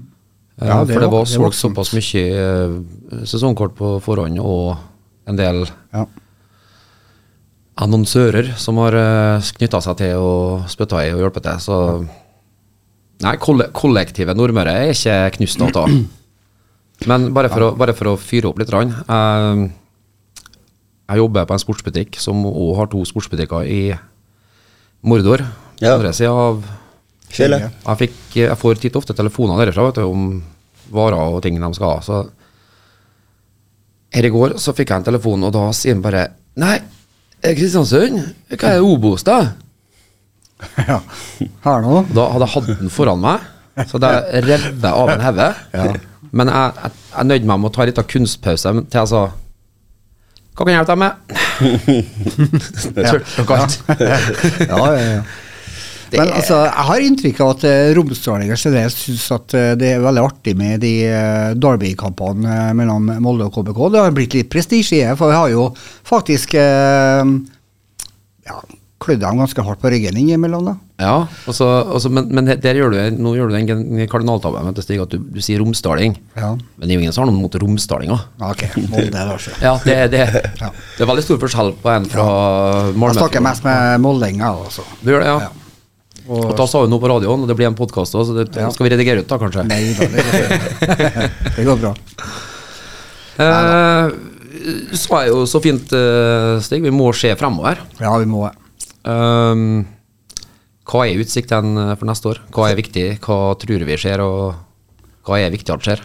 [0.61, 4.77] Ja, det for det var- var solgt såpass mye sesongkort på forhånd, og
[5.27, 6.05] en del ja.
[7.79, 11.61] Annonsører som har uh, knytta seg til og spytta i og hjulpet til.
[11.63, 11.77] Så
[13.21, 15.91] Nei, kolle kollektivet Nordmøre er ikke knust av.
[17.09, 18.71] Men bare for, å, bare for å fyre opp litt.
[18.73, 19.61] rann, eh,
[21.11, 23.81] jeg jobber på en sportsbutikk som òg har to sportsbutikker i
[25.01, 25.43] Mordor.
[25.81, 25.95] Ja.
[25.95, 26.59] andre sida av
[27.31, 27.63] Fjellet.
[27.73, 30.43] jeg, fikk, jeg får titt ofte telefoner derfra vet du, om
[30.93, 32.01] varer og ting de skal ha.
[32.05, 32.19] Så
[34.13, 36.27] her i går så fikk jeg en telefon, og da sier han bare
[36.61, 37.00] Nei, eh,
[37.41, 38.21] Kristiansund?
[38.53, 39.39] Hva er Obos, da?
[40.89, 40.99] ja.
[41.65, 42.03] Her nå?
[42.13, 43.45] Da hadde jeg hatt den foran meg,
[43.89, 45.47] så det jeg jeg av en hode.
[46.31, 49.23] Men jeg, jeg, jeg nøyde meg med å ta en liten kunstpause til jeg sa
[50.51, 51.13] Hva kan jeg hjelpe deg med?
[53.09, 53.79] Tørt og kaldt.
[53.99, 54.19] ja,
[54.69, 55.23] ja, ja.
[56.19, 60.03] Men altså, jeg har inntrykk av at uh, romsdalinger generelt syns at eh, det er
[60.03, 63.79] veldig artig med de uh, Derby-kampene eh, mellom Molde og KBK.
[63.93, 65.69] Det har blitt litt prestisje i det, for vi har jo
[66.07, 68.55] faktisk ja,
[69.01, 70.67] klødd dem ganske hardt på ryggen innimellom.
[70.67, 70.75] da.
[71.01, 71.13] Ja,
[71.49, 75.21] også, også, men, men der gjør du, nå gjør du den kardinaltabben Stig, at du,
[75.21, 76.17] du sier romsdaling.
[76.35, 76.51] Ja.
[76.53, 78.27] Men det er jo ingen som har noe mot romsdalinger.
[78.51, 79.55] Ok, Molde da, så.
[79.63, 80.27] Ja, det, det,
[80.61, 80.69] Ja.
[80.69, 82.93] det er veldig stor forskjell på en fra ja.
[82.93, 83.17] Malmö.
[83.17, 84.85] snakker mest med moldinger, altså.
[85.01, 85.60] Du gjør det, ja.
[86.21, 86.37] Ja.
[86.37, 88.49] Og da sa hun noe på radioen, og det blir en podkast òg, så det
[88.55, 88.69] Ja.
[88.71, 89.65] skal vi redigere ut, da, kanskje.
[89.67, 91.29] Nei da, det går bra.
[91.57, 91.93] det går bra.
[93.41, 94.11] Eh,
[95.01, 97.81] sa jeg jo så fint, eh, Stig, vi må se fremover.
[97.99, 98.49] Ja, vi må
[99.01, 99.87] Um,
[100.85, 102.41] hva er utsikten eh, for neste år?
[102.53, 103.05] Hva er viktig?
[103.23, 104.59] Hva tror vi skjer, og
[105.25, 106.03] hva er viktig at skjer?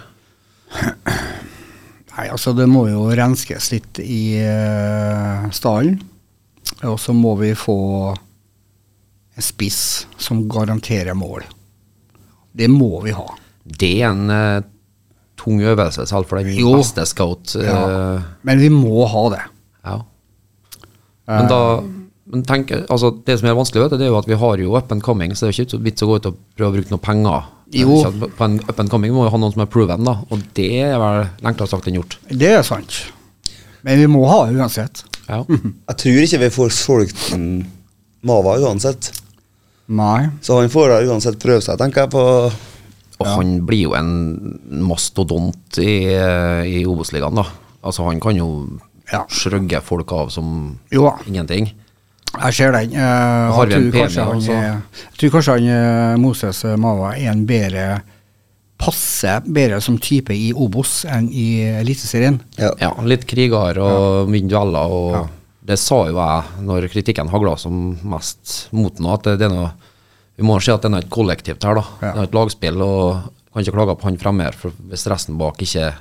[2.16, 5.98] Nei, altså det må jo renskes litt i uh, stallen.
[6.88, 7.76] Og så må vi få
[9.36, 11.44] en spiss som garanterer mål.
[12.56, 13.26] Det må vi ha.
[13.66, 14.62] Det er en uh,
[15.36, 16.76] tung øvelse, selv for den Jo.
[16.78, 17.52] beste scout.
[17.58, 17.80] Uh, Ja.
[18.48, 19.42] Men vi må ha det.
[19.84, 19.98] ja.
[21.26, 21.60] Men da
[22.26, 24.58] men tenk, altså Det som er vanskelig, vet du, det er jo at vi har
[24.62, 26.70] jo up and coming, så det er jo ikke vits å gå ut og prøve
[26.70, 27.44] å bruke noe penger.
[27.74, 27.98] Jo.
[28.38, 30.16] På en up and coming må jo ha noen som er proven, da.
[30.30, 32.16] Og det er vel enklere sagt enn gjort.
[32.30, 32.98] Det er sant.
[33.86, 35.04] Men vi må ha det uansett.
[35.28, 35.44] Ja.
[35.90, 37.28] Jeg tror ikke vi får solgt
[38.26, 39.12] Mava uansett.
[39.88, 40.28] Nei.
[40.42, 42.22] Så han får da uansett prøve seg, tenker jeg på
[43.20, 44.10] Og han blir jo en
[44.84, 47.44] mastodont i, eh, i Obos-ligaen, da.
[47.86, 48.48] Altså, han kan jo
[49.12, 49.22] Ja.
[49.30, 51.70] shrugge folk av som Jo ingenting.
[52.36, 52.90] Jeg ser den.
[52.92, 57.14] Uh, Har vi en premie han, er- jeg tror kanskje han eh, Moses eh, Mava
[57.16, 58.02] er en bedre
[58.78, 62.40] Passe bedre som type i Obos enn i Eliteserien.
[62.58, 62.74] Ja.
[62.78, 64.42] Ja, litt kriger og ja.
[64.50, 65.30] dueller, og
[65.66, 69.72] det sa jo jeg når kritikken hagla som mest mot nå, at det, er noe
[70.36, 71.84] Vi må si at det er et kollektivt her, da.
[72.02, 72.10] Ja.
[72.12, 75.38] Det er et lagspill, og kan ikke klage på han fremme her, for hvis resten
[75.40, 75.94] bak ikke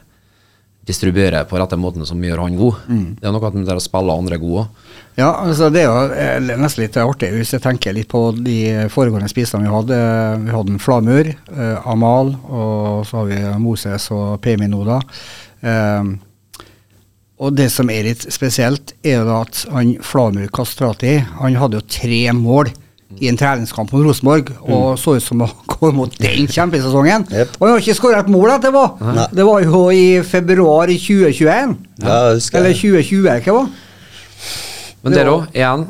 [0.85, 2.81] distribuerer på rette måten, som gjør han god.
[2.85, 3.05] Mm.
[3.17, 4.67] Det er noe med det å spille andre gode.
[5.17, 8.59] Ja, altså det er jo eh, nesten litt artig hvis jeg tenker litt på de
[8.93, 9.97] foregående spisene vi hadde.
[10.43, 14.99] Vi hadde en Flamur, eh, Amal, og så har vi Moses og Pemi nå, da.
[15.65, 16.13] Eh,
[17.35, 21.81] og det som er litt spesielt, er jo da at han Flamur Kastrati han hadde
[21.81, 22.71] jo tre mål
[23.21, 27.27] i en treningskamp mot Rosenborg, og så ut som å gå mot den kjempesesongen.
[27.31, 27.57] Yep.
[27.59, 28.85] Og han har ikke skåret et mål etterpå!
[29.05, 29.27] Nei.
[29.35, 31.75] Det var jo i februar i 2021.
[32.03, 32.81] Ja, Eller jeg.
[32.81, 33.69] 2020, hva var?
[35.05, 35.85] Men dere der òg, igjen,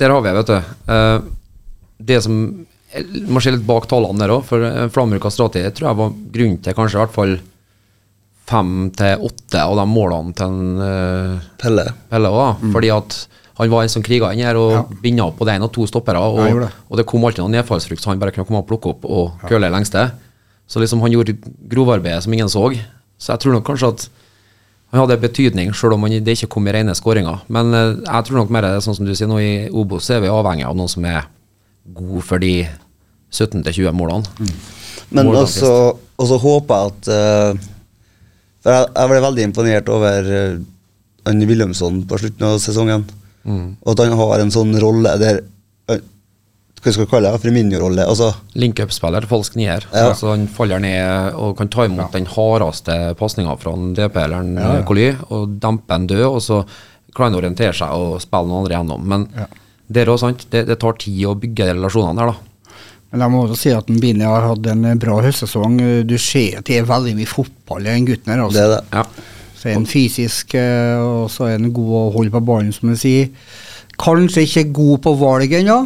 [0.00, 0.72] der har vi, vet du.
[0.96, 1.18] eh,
[2.06, 2.40] det som
[2.96, 6.16] jeg må se litt bak tallene der òg, for uh, Flamur Kastrati tror jeg var
[6.32, 7.34] grunnen til kanskje i hvert fall
[8.46, 11.86] fem til åtte av de målene til en, uh, Pelle.
[12.12, 12.62] Pelle òg.
[12.74, 13.16] Fordi at
[13.56, 14.82] han var en som kriger inn her og Ja.
[15.02, 16.20] binda opp både én og to stoppere.
[16.20, 16.68] Og, ja, det.
[16.90, 19.40] og det kom alltid noen nedfallsfrukt så han bare kunne komme og plukke opp og
[19.48, 20.10] køle lengste.
[20.68, 21.36] Så liksom han gjorde
[21.68, 22.68] grovarbeidet som ingen så.
[23.18, 24.08] Så jeg tror nok kanskje at
[24.92, 27.40] han hadde betydning, selv om han, det ikke kom i rene skåringer.
[27.48, 30.04] Men uh, jeg tror nok mer det er sånn som du sier nå, i Obos
[30.06, 31.24] så er vi avhengig av noen som er
[31.96, 32.68] god for de
[33.32, 34.24] 17-20 målene.
[35.10, 35.72] Men Mål, også,
[36.18, 37.75] også håper jeg at For
[38.66, 40.56] jeg, jeg ble veldig imponert over uh,
[41.30, 43.04] Anne Wilhelmsson på slutten av sesongen.
[43.46, 43.76] Mm.
[43.82, 45.36] Og at han har en sånn rolle der
[45.92, 46.00] eh,
[46.82, 47.40] Hva skal vi kalle det?
[47.44, 48.06] Firminio-rolle.
[48.10, 49.86] Altså, Link-up-spiller, falsk nier.
[49.92, 50.08] Ja.
[50.10, 54.50] Altså han faller ned og kan ta imot den hardeste pasninga fra en DP eller
[54.58, 54.72] ja.
[54.86, 56.60] Coly og dempe en død, og så
[57.14, 59.06] klarer han å orientere seg og spille noen andre gjennom.
[59.14, 59.46] Men Ja.
[59.86, 60.46] Det er også sant.
[60.50, 62.54] Det, det tar tid å bygge de relasjonene der, da.
[63.16, 65.78] Men jeg må også si at en Bini har hatt en eh, bra høstsesong.
[66.04, 68.42] Du ser at det er veldig mye fotball i den gutten her.
[68.44, 68.58] Altså.
[68.58, 68.82] Det er det.
[68.92, 69.36] Ja.
[69.56, 72.92] Så er han fysisk, eh, og så er han god å holde på ballen, som
[72.92, 73.30] du sier.
[73.96, 75.78] Kanskje ikke god på valg ennå.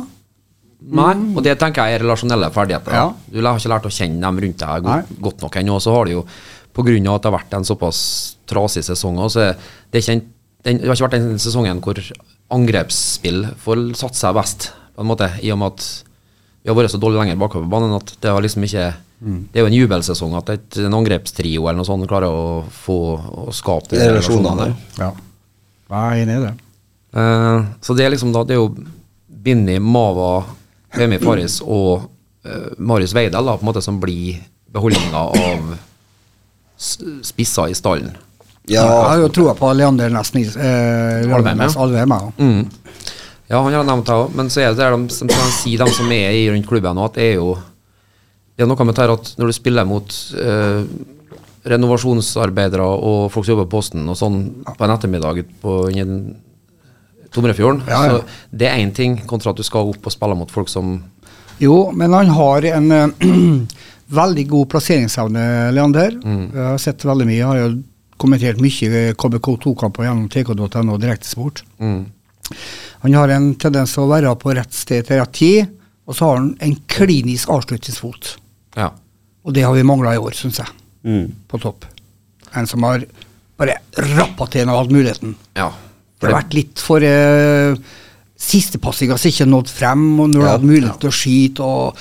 [0.91, 2.99] Nei, og det tenker jeg er relasjonelle ferdigheter.
[2.99, 3.07] Ja.
[3.31, 5.79] Du har ikke lært å kjenne dem rundt deg godt, godt nok ennå.
[5.79, 8.03] Så har det jo, av at det har vært en såpass
[8.51, 9.57] trasig sesong, så er
[9.93, 10.23] det, ikke en,
[10.67, 12.01] den, det har ikke vært den sesongen hvor
[12.51, 16.10] angrepsspill får satt seg best, på en måte, i og med at
[16.63, 19.59] vi har vært så dårlig lenger bakover på banen at det har liksom ikke Det
[19.61, 23.53] er jo en jubelsesong at et, en angrepstrio eller noe sånt klarer å få å
[23.53, 24.71] skape de Relasjonene.
[24.71, 25.03] der.
[25.03, 25.11] Ja.
[25.91, 26.55] Jeg er enig i det.
[27.11, 28.71] Uh, så det er liksom da Det er jo
[29.27, 30.45] Binni, Mava,
[30.95, 32.07] Femi Faris og
[32.47, 35.73] uh, Marius Veidel da, på en måte som blir beholdninga av
[36.81, 38.13] spisser i stallen.
[38.71, 41.69] Jeg har jo troa på Leander nesten eh, Alvheim, ja.
[41.83, 42.13] Alvheim.
[42.15, 42.33] ja.
[42.39, 42.61] Mm.
[43.51, 45.87] Ja, han har nevnt det òg, men så er det de, som kan si, de
[45.91, 47.57] som er i rundt klubben nå, at det er jo
[48.55, 50.83] Det er noe med det her at når du spiller mot eh,
[51.71, 55.77] renovasjonsarbeidere og folk som jobber på Posten og sånn på en ettermiddag på
[57.33, 58.19] Tomrefjorden, Ja, ja.
[58.19, 60.97] så det er én ting kontra at du skal opp og spille mot folk som
[61.63, 63.27] Jo, men han har en eh,
[64.21, 65.43] veldig god plasseringsevne,
[65.77, 66.17] Leander.
[66.25, 67.37] Jeg har sett veldig mye.
[67.39, 67.69] Jeg har jo
[68.21, 71.63] kommentert mye KBK2-kamper gjennom tk.no direktesport.
[71.79, 72.01] mm,
[73.03, 75.71] Han har en tendens til å være på rett sted til rett tid,
[76.07, 78.35] og så har han en klinisk avslutningsfot.
[78.77, 78.91] Ja.
[79.47, 80.69] Og det har vi mangla i år, syns jeg,
[81.07, 81.27] mm.
[81.49, 81.87] på topp.
[82.59, 83.05] En som har
[83.61, 83.77] bare
[84.17, 85.37] rappa til en av hadde muligheten.
[85.57, 85.71] ja.
[86.21, 87.73] Det har vært litt for eh,
[88.41, 90.51] Sistepassinga som ikke nådd frem, og når du Ja.
[90.53, 91.97] hadde mulighet til å skyte, og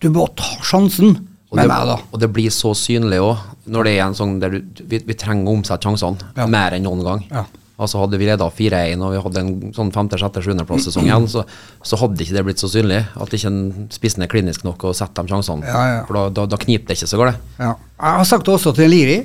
[0.00, 1.16] du må ta sjansen.
[1.50, 1.96] Og Med det, meg, da.
[2.12, 5.14] og det blir så synlig òg, når det er en sånn der du, vi, vi
[5.14, 6.46] trenger å omsette sjansene Ja.
[6.46, 7.46] mer enn noen gang.
[7.78, 7.84] Ja.
[7.84, 11.44] Altså Hadde vi leda 4-1 og vi hadde en sånn femte, sjette, sjuendeplass-sesong igjen, så,
[11.86, 13.04] så hadde ikke det blitt så synlig.
[13.14, 15.62] At ikke en spissen er klinisk nok og setter de sjansene.
[15.68, 16.00] Ja, ja.
[16.08, 17.38] For da, da, da kniper det ikke så galt.
[17.60, 17.76] Ja.
[17.78, 19.20] Jeg har sagt det også til Liri.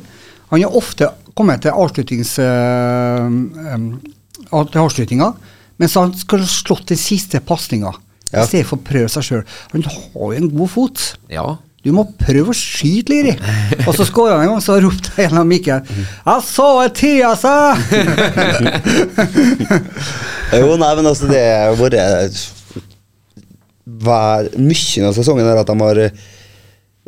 [0.54, 2.38] Han har ofte kommet til avslutnings...
[2.40, 3.40] Øh,
[3.74, 3.90] øh,
[4.70, 5.32] til avslutninga,
[5.82, 7.90] mens han skulle slått den siste pasninga.
[8.30, 8.44] Ja.
[8.44, 9.44] I stedet for å prøve seg sjøl.
[9.74, 11.06] Han har jo en god fot.
[11.32, 11.56] Ja.
[11.84, 13.34] Du må prøve å skyte, Liri.
[13.88, 17.20] Og så skåra han en gang, så ropte en av Mikkel 'Jeg så et tid,
[17.28, 17.52] altså!
[20.54, 21.96] Jo, nei, men altså, det har vært
[24.60, 26.14] Mye av sesongen er at de har eh,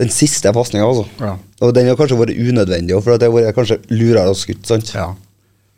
[0.01, 1.05] den siste pasninga, altså.
[1.23, 1.35] Ja.
[1.63, 4.91] Og den har kanskje vært unødvendig, for det har vært kanskje lurere å skutt, sant?
[4.95, 5.13] Ja.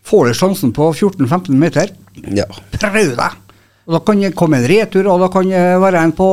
[0.08, 1.92] Får du sjansen på 14-15 meter,
[2.34, 2.48] Ja.
[2.80, 3.32] prøv deg!
[3.88, 6.28] Og Da kan det komme en retur, og da kan det være en på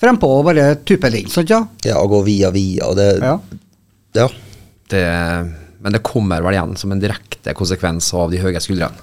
[0.00, 1.32] frempå og bare tupe den inn.
[1.32, 1.62] sant ja?
[1.86, 3.38] Ja, å gå via via, og det Ja.
[4.16, 4.28] Ja.
[4.88, 5.02] Det,
[5.84, 8.96] men det kommer vel igjen som en direkte konsekvens av de høye skuldrene.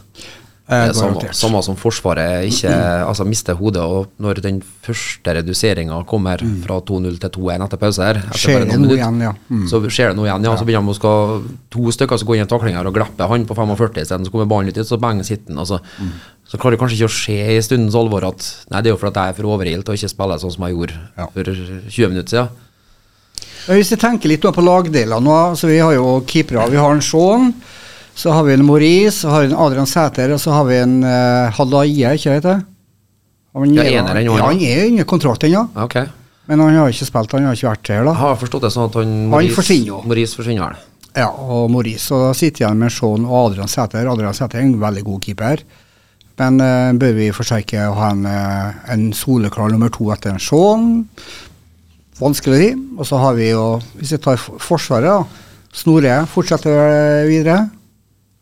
[0.65, 2.71] Det samme, samme som Forsvaret ikke
[3.05, 3.83] altså, mister hodet.
[3.85, 8.39] Og når den første reduseringa kommer fra 2-0 til 2-1 etter pause her etter Mm.
[8.41, 9.33] Skjer det noe igjen, ja.
[9.49, 9.67] Mm.
[9.69, 10.55] Så skjer det noe igjen, ja.
[10.57, 13.29] Så begynner de å skal to stykker som går inn i takling her og glipper
[13.29, 14.25] han på 45 isteden.
[14.25, 15.61] Så kommer ballen ut, så bang sitter han.
[15.61, 15.79] Altså.
[16.01, 16.11] Mm.
[16.49, 18.99] Så klarer det kanskje ikke å skje i stundens alvor at Nei, det er jo
[19.01, 21.27] fordi jeg er for overilt og ikke spiller sånn som jeg gjorde Ja.
[21.33, 22.49] for 20 minutter siden.
[23.67, 26.69] ja, Hvis vi tenker litt på lagdelene nå, så vi har jo keepere.
[26.69, 27.53] Vi har en Shaun,
[28.15, 30.77] så har vi en Maurice, så har vi en Adrian Sæter, og så har vi
[30.79, 32.63] en uh, Halaie, ikke vet jeg?
[33.55, 35.95] Han Ja, er- ener ja, han er under kontrakt ennå, Ja, Ok.
[36.47, 38.11] men han har ikke spilt, han har ikke vært her, da.
[38.11, 40.01] Jeg har forstått det sånn at han Han forsvinner jo.
[40.05, 40.75] Maurice forsvinner.
[41.15, 42.11] Ja, og Maurice.
[42.11, 44.07] Og da sitter igjen med Sean og Adrian Sæter.
[44.11, 45.61] Adrian Sæter er en veldig god keeper.
[46.37, 50.39] Men uh, bør vi forsterke å ha en, uh, en soleklar nummer to etter en
[50.43, 51.05] Sean?
[52.19, 52.73] Vanskelig.
[52.99, 55.23] Og så har vi jo, hvis vi tar Forsvaret, da.
[55.75, 57.69] Snorre fortsetter videre.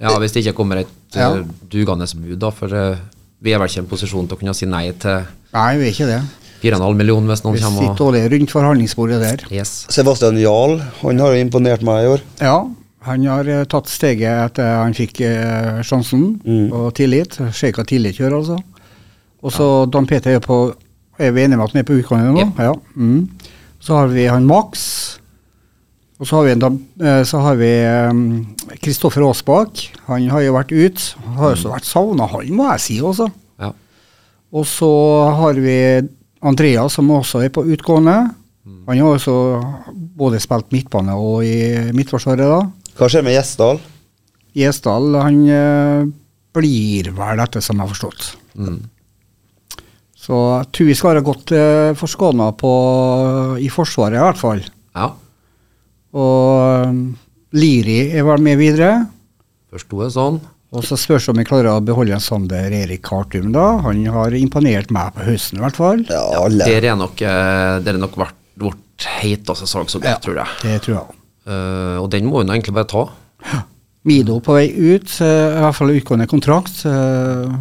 [0.04, 1.30] Ja, hvis det ikke kommer et Ja.
[1.40, 2.50] eh, dugende bud, da.
[2.52, 2.98] For uh,
[3.44, 5.88] vi er vel ikke i en posisjon til å kunne si nei til Nei, vi
[5.88, 6.22] er ikke det.
[6.64, 9.42] 4,5 millioner hvis noen Vi kommer sitter og dårlig rundt forhandlingsbordet der.
[9.52, 9.86] Yes.
[9.92, 12.22] Sebastian Jarl, han har jo imponert meg i år.
[12.42, 12.56] Ja,
[13.04, 16.72] han har eh, tatt steget etter han fikk eh, sjansen Mm.
[16.72, 17.36] og tillit.
[17.54, 18.58] Se hva tillit gjør, altså.
[19.44, 20.74] Og så Dan Peter er på
[21.20, 22.46] Er vi enige med at han er på utgangen nå?
[22.58, 22.74] Ja.
[22.98, 23.30] Mm.
[23.80, 25.20] Så har vi han Max.
[26.24, 26.66] Og så har vi en
[27.04, 27.70] eh, så har vi
[28.80, 29.82] Kristoffer Aasbakk.
[30.08, 31.02] Han har jo vært ut.
[31.36, 33.28] Har også vært savna, han må jeg si også.
[33.60, 33.74] Ja.
[34.56, 34.92] Og så
[35.36, 35.76] har vi
[36.40, 38.16] Andreas, som også er på utgående.
[38.88, 39.36] Han har også
[40.16, 42.62] både spilt midtbane og i Midtforsvaret, da.
[42.96, 43.82] Hva skjer med Gjesdal?
[44.56, 46.06] Gjesdal, han eh,
[46.56, 48.30] blir vel dette, som jeg har forstått.
[48.56, 48.80] Mm.
[50.24, 52.46] Så jeg tror vi skal være godt uh, forskåna
[53.60, 54.64] i Forsvaret, i hvert fall.
[54.96, 55.10] ja.
[56.14, 57.04] Og um,
[57.58, 59.06] Liri var med videre.
[59.74, 60.42] Først to er sånn.
[60.74, 63.66] Og så spørs om vi klarer å beholde en Sander Erik Hartum, da.
[63.86, 66.02] Han har imponert meg på høsten, i hvert fall.
[66.10, 66.66] Ja, alle.
[66.66, 69.68] Der er nok, eh, der er nok vært vårt heiteste
[70.02, 70.48] ja, tror jeg.
[70.64, 71.20] Det tror jeg.
[71.44, 73.04] Uh, og den må hun egentlig bare ta.
[74.08, 76.86] Mido på vei ut, uh, i hvert fall utgående kontrakt.
[76.90, 77.54] eh,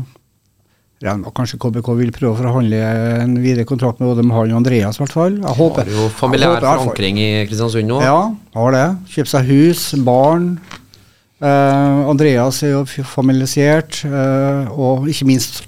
[1.03, 2.79] Regner med kanskje KBK vil prøve å forhandle
[3.25, 5.41] en videre kontrakt med både med han og Andreas, i hvert fall.
[5.43, 5.89] Jeg håper.
[5.89, 7.99] Har jo familiær håper forankring i Kristiansund nå.
[8.07, 8.21] Ja,
[8.55, 8.85] har det.
[9.17, 10.47] Kjøpt seg hus, barn.
[11.43, 15.65] Eh, Andreas er jo familisert, eh, og ikke minst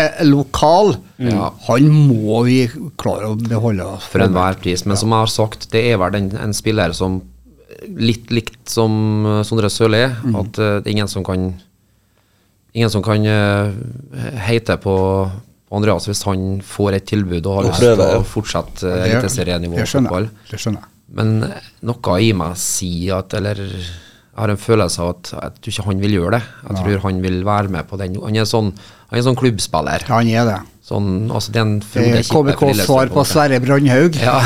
[0.00, 0.94] eh, lokal.
[1.20, 1.50] Ja.
[1.68, 2.62] Han må vi
[3.00, 3.90] klare å beholde.
[4.08, 4.86] For enhver pris.
[4.88, 7.20] Men som jeg har sagt, det er vel en, en spiller som
[8.00, 8.96] litt likt som
[9.28, 10.40] eh, Sondre Sørli, Mm.
[10.40, 11.50] at eh, det er ingen som kan
[12.78, 13.72] Ingen som kan eh,
[14.46, 14.94] heite på,
[15.74, 19.08] Andreas hvis han får et tilbud og har Og lyst til å fortsette eh, Det-
[19.16, 20.28] eliteserienivå fotball.
[20.50, 20.94] Det skjønner jeg.
[21.18, 21.34] Men
[21.88, 25.84] noe i meg sier at Eller jeg har en følelse av at jeg tror ikke
[25.88, 26.42] han vil gjøre det.
[26.68, 28.14] Jeg tror han vil være med på den.
[28.22, 28.68] Han er sånn,
[29.08, 30.04] han er en sånn klubbspiller.
[30.06, 30.58] Ja, han er det.
[30.86, 33.24] Sånn, altså det er en Frode Kippe KBKs svar på.
[33.26, 34.14] Sverre Brandhaug.
[34.22, 34.38] Ja.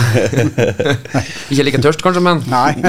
[1.52, 2.72] ikke like tørst, kanskje, men Nei.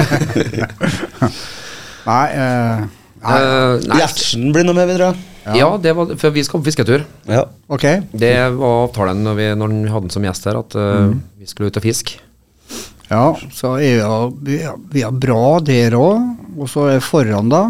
[2.08, 2.88] Nei, uh,
[3.20, 3.36] nei.
[3.36, 5.12] Uh, nei, Gjertsen blir noe med videre.
[5.44, 5.68] Ja.
[5.76, 7.04] det var For vi skal på fisketur.
[7.28, 7.44] Ja.
[7.68, 8.02] Okay.
[8.12, 11.18] Det var avtalen når vi, når vi hadde den som gjest her, at mm.
[11.40, 12.20] vi skulle ut og fiske.
[13.10, 14.00] Ja, så er
[14.40, 14.58] vi,
[14.92, 16.30] vi har bra der òg.
[16.56, 17.66] Og så er foran, da.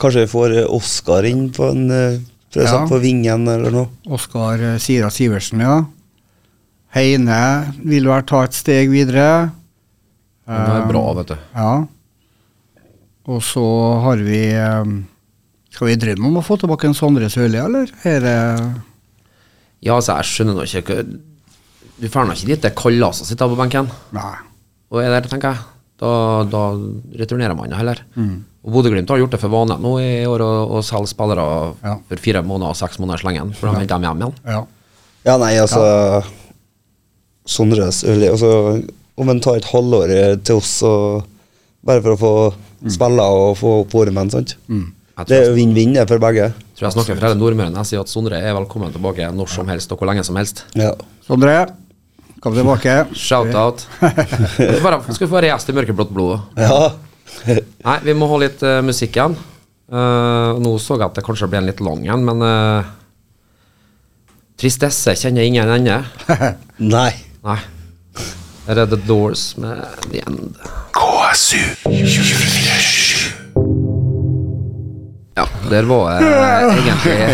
[0.00, 2.20] Kanskje vi får eh, Oskar inn på en eh,
[2.52, 2.82] Ja.
[2.88, 3.88] på vingen eller noe.
[4.12, 5.78] Oskar eh, Sira Sivertsen, ja.
[6.92, 9.52] Heine vil vel ta et steg videre.
[10.44, 11.36] Det er bra, vet du.
[11.56, 11.72] Ja.
[13.32, 13.64] Og så
[14.04, 14.92] har vi eh,
[15.72, 17.90] Skal vi drømme om å få tilbake en Sondre Sørli, eller?
[18.08, 18.36] Er det
[19.82, 23.26] Ja, altså, jeg skjønner nå ikke Du drar nå ikke dit det er Kallas å
[23.28, 23.88] sitte på benken.
[24.14, 24.34] Nei.
[24.92, 25.64] Og er der, tenker jeg.
[26.02, 26.10] Da,
[26.50, 26.62] da
[27.20, 28.00] returnerer man heller.
[28.18, 28.42] Mm.
[28.66, 31.44] Og Bodø-Glimt har gjort det for vane nå i år å, å selge spillere
[31.82, 31.96] Ja.
[32.10, 34.34] for fire måneder og seks måneders lenge, for da henter de hjem igjen.
[34.46, 34.60] Ja.
[35.26, 35.82] Ja, nei, altså
[37.46, 38.50] Sondres Sørli altså,
[39.18, 40.12] Om en tar et halvår
[40.46, 41.22] til oss og
[41.86, 42.32] bare for å få
[42.90, 44.56] spille og få opp formen, sant?
[44.70, 44.82] Jeg
[45.28, 46.50] Det er jo vinn-vinn for begge.
[46.76, 49.52] tror jeg snakker for hele Nordmøre når jeg sier at Sondre er velkommen tilbake når
[49.52, 50.64] som helst og hvor lenge som helst.
[50.78, 50.92] Ja.
[51.26, 51.56] Sondre,
[52.42, 52.96] kom tilbake.
[53.14, 53.86] Shout-out.
[55.14, 56.52] Skal få være gjest i Mørkeblått blod?
[56.58, 56.92] ja.
[57.48, 59.34] Nei, vi må ha litt uh, musikk igjen.
[59.92, 62.92] Uh, nå så jeg at det kanskje ble en litt lang en, men uh,
[64.60, 65.98] Tristesse kjenner ingen ende.
[66.94, 67.10] Nei.
[67.42, 67.58] Nei.
[68.68, 69.82] Her er The Doors med
[70.12, 70.60] The End.
[70.94, 72.81] KSU 247.
[75.32, 76.28] Ja, der var jeg
[76.76, 77.14] egentlig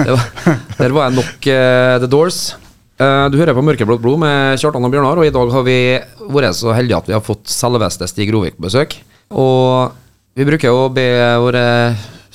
[0.00, 0.24] det var,
[0.80, 2.40] Der var jeg nok uh, The Doors.
[3.00, 5.76] Eh, du hører på Mørkeblått blod med Kjartan og Bjørnar, og i dag har vi
[6.34, 8.98] vært så heldige at vi har fått selveste Stig Rovik på besøk.
[9.32, 9.94] Og
[10.36, 11.06] vi bruker å be
[11.40, 11.64] våre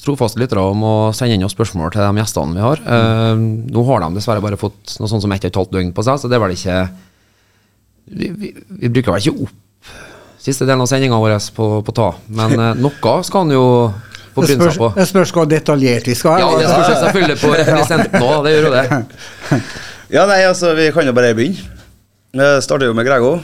[0.06, 2.82] trofaste lyttere om å sende inn oss spørsmål til de gjestene vi har.
[2.82, 3.36] Uh,
[3.76, 6.08] nå har de dessverre bare fått noe sånt som ett og et halvt døgn på
[6.08, 6.80] seg, så det er vel ikke
[8.06, 9.62] vi, vi, vi bruker vel ikke opp
[10.46, 13.66] siste delen av sendinga vår på, på ta, men eh, noe skal han jo
[14.36, 14.92] få bryne seg på.
[14.98, 18.70] det spørs hvor detaljert vi skal Ja, det spørs selvfølgelig på representanten nå, det gjør
[18.70, 19.62] jo det.
[20.14, 21.64] Ja, nei, altså, vi kan jo bare begynne.
[22.38, 23.40] Vi starter jo med Grego.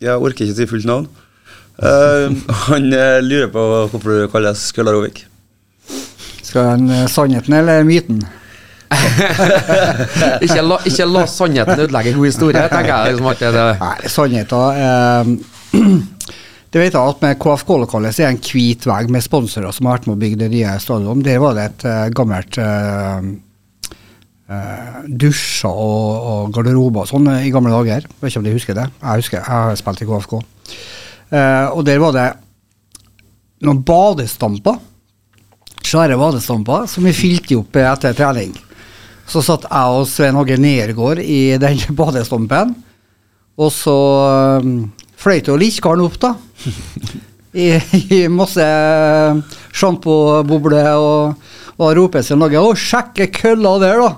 [0.00, 1.08] Jeg orker ikke si fullt navn.
[1.82, 2.30] Uh,
[2.68, 5.24] han eh, lurer på hvorfor du kalles Kølla Rovik.
[6.46, 8.22] Skal han uh, sannheten eller myten?
[10.44, 13.14] Ikke la, ikke la sannheten ødelegge en god historie, tenker jeg.
[13.14, 13.64] liksom at det, det.
[13.80, 15.30] Nei, sannheten er
[15.72, 19.88] Det vet jeg at med KFK-lokalet så er det en hvit vegg med sponsorer som
[19.88, 21.26] har vært med å bygge det nye stadionet.
[21.26, 23.26] Der var det et uh, gammelt uh,
[25.08, 28.06] dusjer og, og garderober og sånn eh, i gamle dager.
[28.06, 28.86] Jeg vet ikke om de husker det.
[29.00, 30.34] Jeg husker, jeg har spilt i KFK.
[31.32, 32.26] Eh, og der var det
[33.66, 34.80] noen badestamper.
[35.82, 38.54] Svære badestamper som vi fylte opp etter trening.
[39.28, 42.74] Så satt jeg og Svein Åge Nergård i den badestampen.
[43.60, 43.96] Og så
[44.64, 44.90] um,
[45.22, 46.34] fløyt og likkaren opp, da.
[47.62, 47.68] I,
[48.16, 48.64] i masse
[49.76, 52.48] sjampobobler og, og roper seg noe.
[52.48, 54.16] 'Å, sjekke kølla der, da!'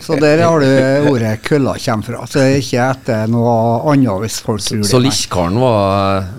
[0.00, 2.26] Så der har du ordet 'kølla' kommer fra.
[2.26, 3.54] Så det er ikke etter noe
[3.92, 4.90] annet, hvis folk tror det.
[4.90, 6.30] Så liskaren var eh,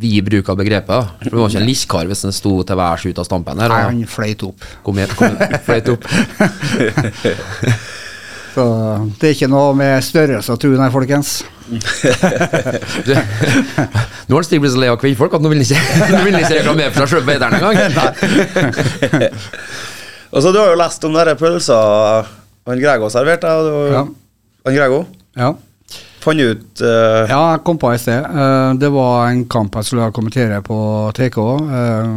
[0.00, 0.88] vi bruker begrepet.
[0.88, 1.02] da.
[1.20, 3.74] For det var ikke en liskar hvis den sto til værs ut av stampen her.
[3.74, 4.68] Nei, han fløyt opp.
[4.86, 6.06] Kom igjen, kom igjen, fløyt opp.
[8.60, 8.66] Så
[9.16, 11.40] det er ikke noe med størrelse å tro, nei, folkens.
[13.06, 15.78] Du, nå har Stig blitt så lei av kvinnfolk at nå vil han ikke,
[16.42, 17.78] ikke reklamere for seg sjøl på Beiteren engang.
[20.34, 21.78] Og så Du har jo lest om denne pølsa
[22.68, 23.54] han Grego serverte.
[23.54, 24.04] Og Ja.
[24.66, 25.00] Han Grego?
[25.38, 25.54] Ja.
[26.20, 27.24] fant du ut uh...
[27.30, 28.20] Ja, jeg kom på et sted.
[28.28, 30.76] Uh, det var en kamp jeg skulle kommentere på
[31.16, 31.38] TK.
[31.78, 32.12] eh,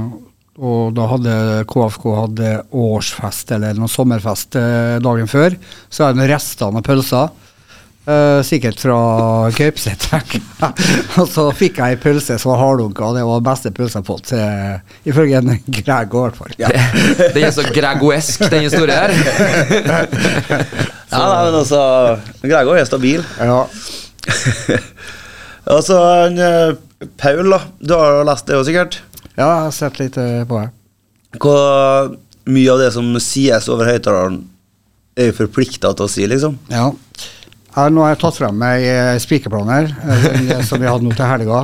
[0.62, 1.36] og da hadde
[1.66, 5.56] KFK hadde årsfest eller noen sommerfest eh, dagen før.
[5.89, 7.32] Så er det restene av pølser.
[8.06, 8.97] eh, sikkert fra
[9.58, 10.22] Kaupseter.
[11.22, 13.97] og så fikk jeg ei pølse som var harddunka, og det var den beste pølsa
[13.97, 14.34] jeg har fått.
[14.38, 16.54] eh, ifølge en Greg, i hvert fall.
[16.60, 19.12] Det, det er så gregoesk, den historien her.
[21.14, 21.80] Ja, nei, men altså
[22.41, 23.22] Gregor er stabil.
[23.38, 23.60] Ja.
[25.76, 25.97] altså,
[27.22, 27.60] Paul, da.
[27.86, 28.97] Du har lest det jo sikkert.
[29.38, 30.70] Ja, jeg har sett litt eh, på det.
[31.42, 31.58] Hva
[32.50, 34.42] mye av det som sies over høyttaleren,
[35.14, 36.58] er jo forplikta til å si, liksom.
[36.74, 36.90] Ja.
[37.74, 41.64] Nå har jeg tatt frem ei eh, spikerplaner eh, som vi hadde nå til helga.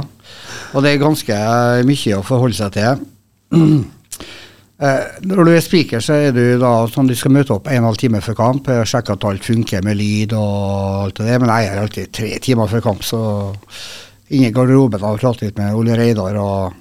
[0.73, 1.37] Og det er ganske
[1.85, 3.07] mye å forholde seg til.
[4.79, 7.81] Eh, når du er spiker, så er du da sånn du skal møte opp en
[7.81, 8.69] og en halv time før kamp.
[8.87, 11.41] Sjekke at alt funker med lyd og alt det der.
[11.43, 13.19] Men jeg er alltid tre timer før kamp, så
[14.31, 16.79] inni garderoben garderoben jeg pratet litt med Ole Reidar og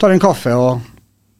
[0.00, 0.80] tar en kaffe og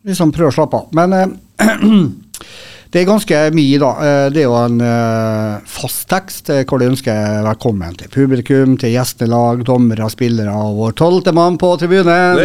[0.07, 0.89] liksom prøver å slappe av.
[0.97, 1.29] Men eh,
[2.95, 3.91] det er ganske mye, da.
[4.07, 8.95] Eh, Det er jo en eh, fast tekst hvor de ønsker velkommen til publikum, til
[8.95, 12.39] gjestelag, dommere, spillere og vår tolvte mann på tribunen.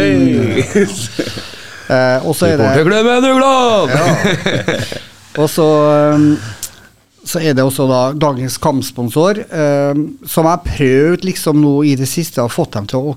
[1.90, 3.90] Eh, og så er det glemme Dugland!
[5.40, 5.66] og så,
[7.26, 12.06] så er det også da dagens kampsponsor, som jeg har prøvd liksom nå i det
[12.10, 13.16] siste, har fått dem til å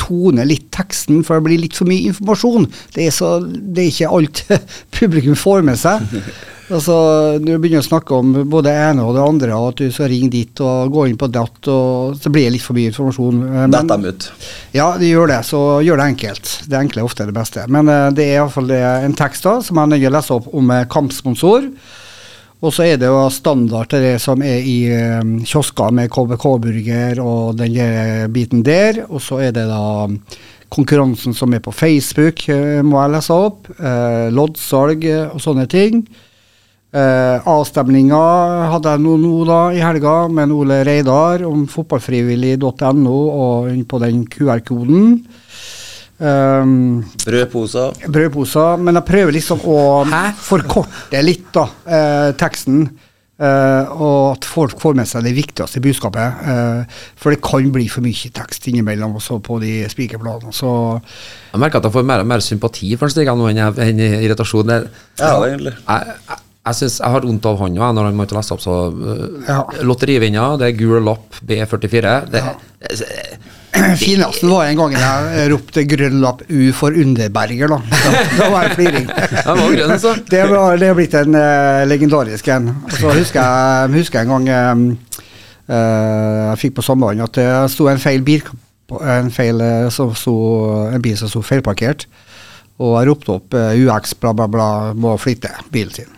[0.00, 2.68] tone litt teksten, for det blir litt for mye informasjon.
[2.94, 4.44] Det er, så, det er ikke alt
[4.98, 6.06] publikum får med seg.
[6.68, 6.94] Altså,
[7.40, 9.92] Når du begynner å snakke om både det ene og det andre, og at du
[9.94, 12.90] skal ringe dit og gå inn på datt, og så blir det litt for mye
[12.92, 13.38] informasjon.
[13.72, 14.26] Datt dem ut.
[14.76, 16.52] ja, de gjør det, så gjør det enkelt.
[16.68, 17.64] Det enkle er ofte det beste.
[17.72, 20.84] Men uh, det er iallfall en tekst da, som jeg å lese opp om eh,
[20.92, 21.70] kampsponsor.
[22.58, 27.20] Og så er det jo standard til det som er i eh, kiosker med KBK-burger
[27.22, 27.76] og den
[28.34, 29.04] biten der.
[29.06, 30.08] Og så er det da
[30.68, 33.68] konkurransen som er på Facebook, eh, må jeg lese opp.
[33.78, 36.02] Eh, loddsalg og sånne ting.
[36.88, 38.18] Uh, Avstemninga
[38.72, 44.22] hadde jeg nå, nå da i helga med Ole Reidar om fotballfrivillig.no og på den
[44.32, 45.18] QR-koden.
[46.18, 47.92] Um, Brødposer.
[48.10, 48.78] brødposer.
[48.82, 49.82] Men jeg prøver liksom å
[50.42, 52.88] forkorte litt da, eh, teksten.
[53.38, 56.40] eh, og at folk får med seg det viktigste budskapet.
[56.42, 60.50] eh, for det kan bli for mye tekst innimellom også på de spikerplanene.
[60.50, 61.00] Så
[61.52, 64.66] Jeg merker at jeg får mer og mer sympati for Stig nå enn, enn irritasjon.
[65.20, 65.74] Ja, egentlig.
[65.86, 68.60] jeg, jeg, jeg, synes, jeg har vondt av hånda når han må ikke lese opp
[68.60, 69.62] så uh, Ja.
[69.86, 72.30] Lotterivinner, det er gul lapp B44.
[72.34, 72.42] Det,
[72.82, 73.08] det,
[74.00, 77.78] Fineste var en gang jeg ropte grønn lapp U for Underberger, da.
[77.90, 79.10] Da, var jeg fliring.
[79.88, 80.14] Altså.
[80.28, 82.70] Det, var, det er blitt en uh, legendarisk en.
[82.96, 84.96] Så husker jeg, husker jeg en gang
[85.68, 88.44] eh, jeg fikk på sommeren at det sto en feil bil
[89.04, 90.34] en, feil, eh, så, så,
[90.94, 92.06] en bil som sto feilparkert.
[92.78, 96.12] Og jeg ropte opp uh, UX bla, bla, bla, må flytte bilen sin.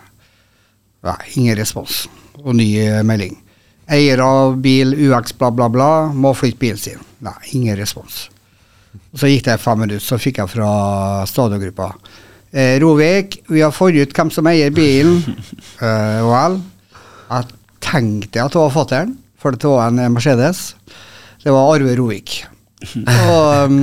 [1.09, 2.03] Nei, ingen respons.
[2.45, 2.69] Og ny
[3.09, 3.39] melding.
[3.91, 7.01] Eier av bil UX bla, bla, bla, må flytte bilen sin.
[7.25, 8.29] Nei, ingen respons.
[9.15, 10.71] Så gikk det fem minutter, så fikk jeg fra
[11.27, 11.91] stadiongruppa.
[12.51, 15.23] Eh, Rovik, vi har funnet ut hvem som eier bilen.
[15.81, 16.59] Eh, vel,
[17.31, 17.47] jeg
[17.81, 20.75] tenkte at det var fattern, for det var en Mercedes.
[21.41, 22.43] Det var Arve Rovik.
[23.31, 23.79] Og, um,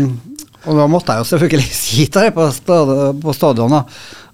[0.68, 2.94] og da måtte jeg jo selvfølgelig si det på, stad
[3.24, 3.82] på stadion da,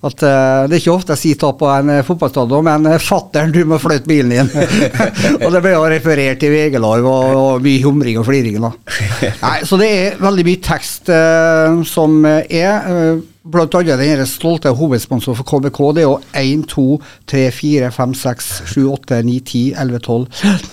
[0.04, 3.00] at uh, det er ikke ofte jeg sier ta på en uh, fotballstadion, men uh,
[3.02, 4.50] fattern, du må flytte bilen din.
[5.44, 8.60] og det ble jo referert til VG Live og, og mye humring og fliring.
[8.64, 8.74] da.
[9.46, 12.90] Nei, så det er veldig mye tekst eh, som eh, er.
[12.90, 15.80] uh, Blant annet den stolte hovedsponsor for KBK.
[15.98, 16.84] Det er jo 1, 2,
[17.28, 20.28] 3, 4, 5, 6, 7, 8, 9, 10, 11, 12,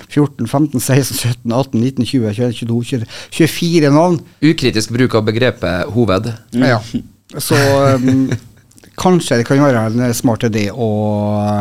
[0.07, 4.21] 14, 15, 16, 17, 18, 19, 20, 21, 22, 23, 24 navn.
[4.53, 6.31] ukritisk bruk av begrepet hoved.
[6.55, 6.79] Ja.
[7.43, 7.59] Så
[7.99, 8.31] um,
[9.01, 10.89] kanskje det kan være en smart idé å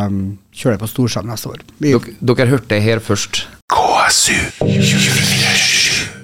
[0.06, 0.20] um,
[0.52, 1.62] kjøre det på storskjerm neste år.
[1.80, 3.44] Vi, Dere, dere hørte det her først.
[3.70, 6.20] KSU 247.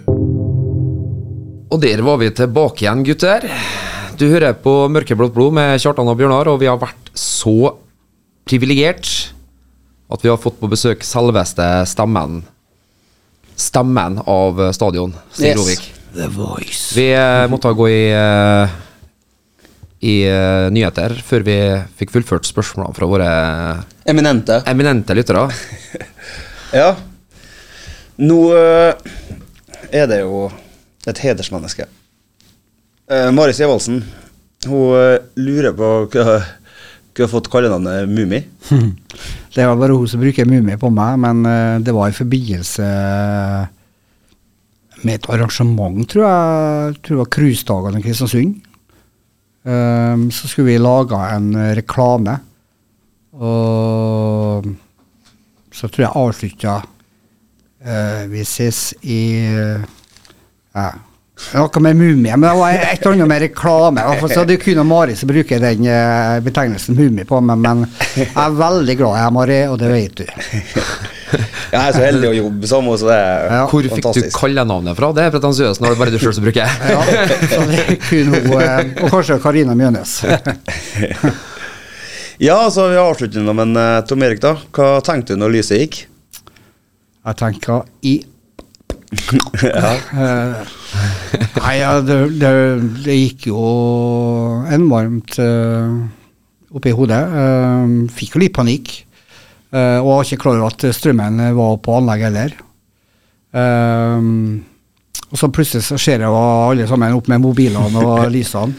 [1.72, 3.48] Og der var vi tilbake igjen, gutter.
[4.16, 7.74] Du hører på Mørkeblått blod med Kjartan og Bjørnar, og vi har vært så
[8.48, 9.08] privilegert
[10.06, 12.44] at vi har fått på besøk selveste stemmen
[13.56, 15.56] Stemmen av stadion, Stig Yes.
[15.56, 15.84] Rovik.
[16.16, 16.92] The Voice.
[16.96, 18.74] Vi eh, måtte gå i eh,
[20.06, 21.56] i uh, nyheter før vi
[21.98, 23.30] fikk fullført spørsmålene fra våre
[24.08, 24.60] Eminente.
[24.70, 25.48] eminente lyttere.
[26.74, 26.90] Ja.
[28.18, 29.12] Nå eh,
[29.94, 30.48] er det jo
[31.06, 31.86] et hedersmenneske.
[33.06, 34.00] Uh, Maris Evaldsen.
[34.66, 38.42] hun eh, lurer på hva hun har fått kallenavnet Mummi.
[39.56, 42.88] Det var bare hun som bruker Mummi på meg, men eh, det var i forbindelse
[45.06, 46.98] med et arrangement, tror jeg.
[47.00, 48.58] tror det var Cruisedagene i Kristiansund.
[49.66, 52.38] Ehm, så skulle vi lage en reklame.
[53.36, 54.64] Og
[55.76, 59.82] så tror jeg avslutta uh, Vi ses i eh,
[60.72, 60.86] ja.
[61.52, 64.04] Noe med mumie, men det var et eller annet med reklame.
[64.32, 67.82] Så det er kun Mari som bruker den eh, betegnelsen mumie på meg, men
[68.16, 70.24] jeg er veldig glad i Mari, og det vet du.
[71.32, 73.62] Jeg er så heldig å jobbe sammen, så det er Ja.
[73.70, 74.38] Hvor fikk du fantastisk.
[74.38, 75.10] kallenavnet fra?
[75.16, 76.76] Det er pretensiøst når det er bare du sjøl som bruker.
[76.92, 77.02] Ja,
[77.50, 80.20] så det er kun hun, eh, og kanskje Karina Mjønes.
[82.36, 84.58] Ja, så vi avslutter nå, men eh, Tom Erik, da.
[84.76, 86.02] Hva tenkte du når lyset gikk?
[87.26, 88.18] Jeg tenker i
[89.62, 89.94] ja.
[91.56, 92.50] Nei, ja, det, det,
[93.06, 93.62] det gikk jo
[94.74, 95.94] enormt uh,
[96.76, 97.22] oppi hodet.
[97.30, 98.92] Uh, fikk jo litt panikk.
[99.72, 102.56] Eh, og var ikke klar over at strømmen var på anlegg heller.
[103.56, 104.64] Um,
[105.30, 108.76] og så plutselig så ser jeg alle sammen opp med mobilene og lysene.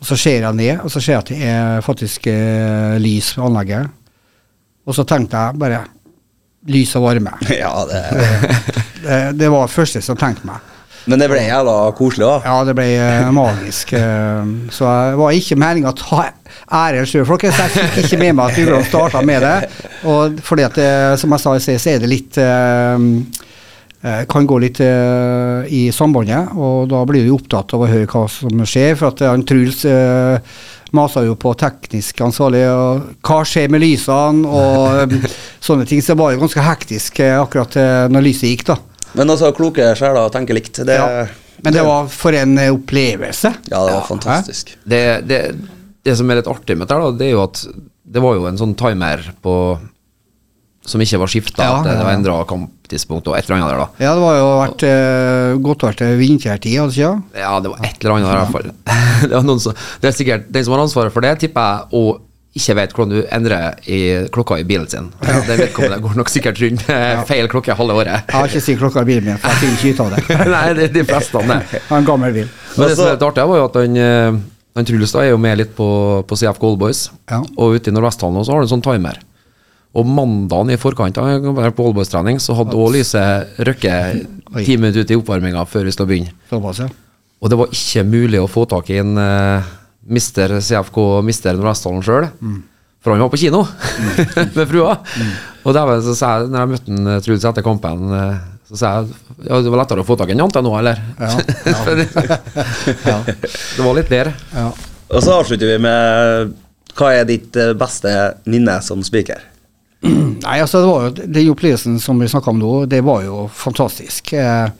[0.00, 3.34] Og så ser jeg ned, og så ser jeg at det er faktisk uh, lys
[3.36, 3.90] på anlegget.
[4.88, 5.82] Og så tenkte jeg bare
[6.70, 7.34] lys og varme.
[7.62, 8.04] ja, det
[9.00, 10.60] Det, det var det første som tenkte meg.
[11.08, 12.40] Men det ble jævla koselig, da.
[12.44, 13.94] Ja, det ble uh, magisk.
[13.96, 16.26] eh, så det var ikke meninga å ta
[16.70, 17.58] æren sjøl, folkens.
[17.58, 19.54] Jeg fikk ikke med meg at Ugland starta med det.
[20.08, 20.80] Og fordi at,
[21.20, 23.06] som jeg sa i sted, så er det litt eh,
[24.06, 28.10] eh, Kan gå litt eh, i sambandet, og da blir du opptatt av å høre
[28.10, 28.94] hva som skjer.
[29.00, 30.38] For at han Truls uh,
[30.96, 36.02] masa jo på teknisk ansvarlig, og hva skjer med lysene, og eh, sånne ting.
[36.02, 38.78] Så det var jo ganske hektisk eh, akkurat eh, når lyset gikk, da.
[39.18, 40.82] Men altså, kloke sjeler tenker likt.
[40.86, 41.28] Det, Ja.
[41.60, 43.50] Men det var for en eh, opplevelse.
[43.68, 44.72] Ja, det var fantastisk.
[44.88, 45.40] Det, det,
[46.06, 47.64] det som er litt artig med dette, det er jo at
[48.10, 49.54] det var jo en sånn timer på
[50.90, 52.18] som ikke var skifta, Ja, det, det var ja.
[52.18, 54.04] endra kamptidspunkt og et eller annet der, da.
[54.06, 57.42] Ja, det var jo vært eh, godt vært eh, vintertid, hadde det?
[57.42, 58.72] Ja, det var et eller annet der i hvert fall.
[59.28, 62.00] det, var noen som, det er sikkert Den som har ansvaret for det, tipper jeg,
[62.00, 62.26] og
[62.58, 63.98] ikke vet hvordan du endrer i
[64.34, 65.12] klokka i bilen sin.
[65.22, 67.20] Det vedkommende går nok sikkert rundt ja.
[67.28, 68.24] feil klokke halve året.
[68.26, 70.38] Jeg har ikke sett klokka i bilen min, for jeg finner ikke ut av det.
[70.56, 71.44] Nei, det er de fleste.
[71.44, 72.48] Jeg har en gammel bil.
[72.48, 74.40] Men det som er Altså- litt artig, var jo at han, eh,
[74.76, 75.88] han Truls er jo med litt på,
[76.26, 77.08] på CF Goldboys.
[77.30, 77.40] Ja.
[77.58, 79.18] Og ute i Nordvesthallen så har du en sånn timer.
[79.98, 83.24] Og mandagen i forkant av på Goldboys-trening, så hadde også lyse
[83.66, 84.24] røkket
[84.62, 86.34] ti minutter ut i oppvarminga før vi skulle begynne.
[86.50, 86.90] Såpass, ja.
[87.40, 89.70] Og det var ikke mulig å få tak i en uh,
[90.06, 92.28] mister CFK mister Nordvesthallen sjøl.
[93.00, 93.64] For han var på kino
[94.56, 94.98] med frua.
[95.64, 98.90] Og der så sa jeg, når jeg møtte eh, Truls etter kampen, eh, så sa
[98.94, 99.10] jeg
[99.48, 101.00] ja, det var lettere å få tak i en jente nå, eller?
[101.18, 101.30] Ja,
[103.10, 103.16] ja.
[103.26, 104.34] det var litt bedre.
[104.54, 104.68] Ja.
[105.10, 106.52] Og så avslutter vi med
[106.94, 108.12] Hva er ditt eh, beste
[108.50, 109.42] minne som spiker?
[110.06, 113.42] Nei, altså, det var jo den opplevelsen som vi snakka om nå, det var jo
[113.50, 114.32] fantastisk.
[114.38, 114.70] Eh,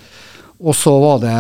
[0.61, 1.35] og så var det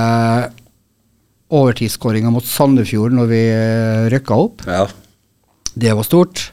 [1.55, 4.67] overtidsskåringa mot Sandefjord når vi eh, rykka opp.
[4.67, 4.89] Ja.
[5.71, 6.49] Det var stort.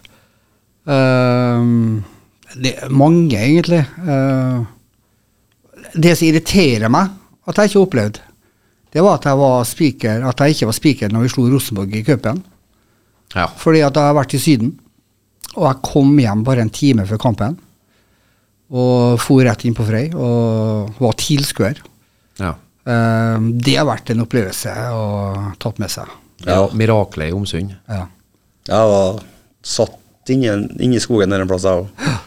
[0.86, 1.68] Eh,
[2.62, 3.82] det er mange, egentlig.
[3.82, 4.66] Eh,
[5.94, 7.14] det som irriterer meg,
[7.48, 8.20] at jeg ikke har opplevd,
[8.96, 11.96] det var at jeg var speaker, at jeg ikke var spiker når vi slo Rosenborg
[11.96, 12.44] i cupen.
[13.36, 13.48] Ja.
[13.60, 14.76] Fordi at jeg har vært i Syden,
[15.58, 17.58] og jeg kom hjem bare en time før kampen.
[18.68, 21.84] Og for rett inn på Frøy, og var tilskuer.
[22.42, 22.56] ja.
[22.88, 25.08] Ehm, det har vært en opplevelse å
[25.60, 26.12] ta tatt med seg.
[26.46, 26.62] Ja.
[26.72, 27.74] Miraklet i Omsund.
[27.92, 28.06] Ja.
[28.68, 29.20] Jeg var
[29.64, 32.22] satt inne, i skogen der en plass, jeg òg.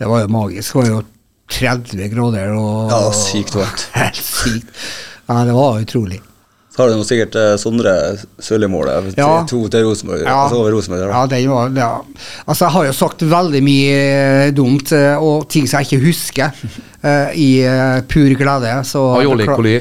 [0.00, 0.72] Det var jo magisk.
[0.72, 1.02] Det var jo
[1.52, 3.88] 30 grader og Ja, sykt varmt.
[3.98, 4.70] Helt sykt.
[5.28, 6.20] Ja, det var utrolig.
[6.74, 7.92] Så har du sikkert eh, Sondre
[8.42, 9.12] Sørli-målet.
[9.14, 9.44] Ja.
[9.46, 10.24] To til Rosenborg.
[10.24, 10.40] Ja.
[10.42, 11.04] Altså Rosenborg.
[11.06, 11.90] Ja, den var, ja.
[12.48, 16.08] Altså, jeg har jo sagt veldig mye eh, dumt, eh, og ting som jeg ikke
[16.08, 16.64] husker,
[17.04, 18.74] eh, i eh, pur glede.
[18.90, 19.78] Så Aioli.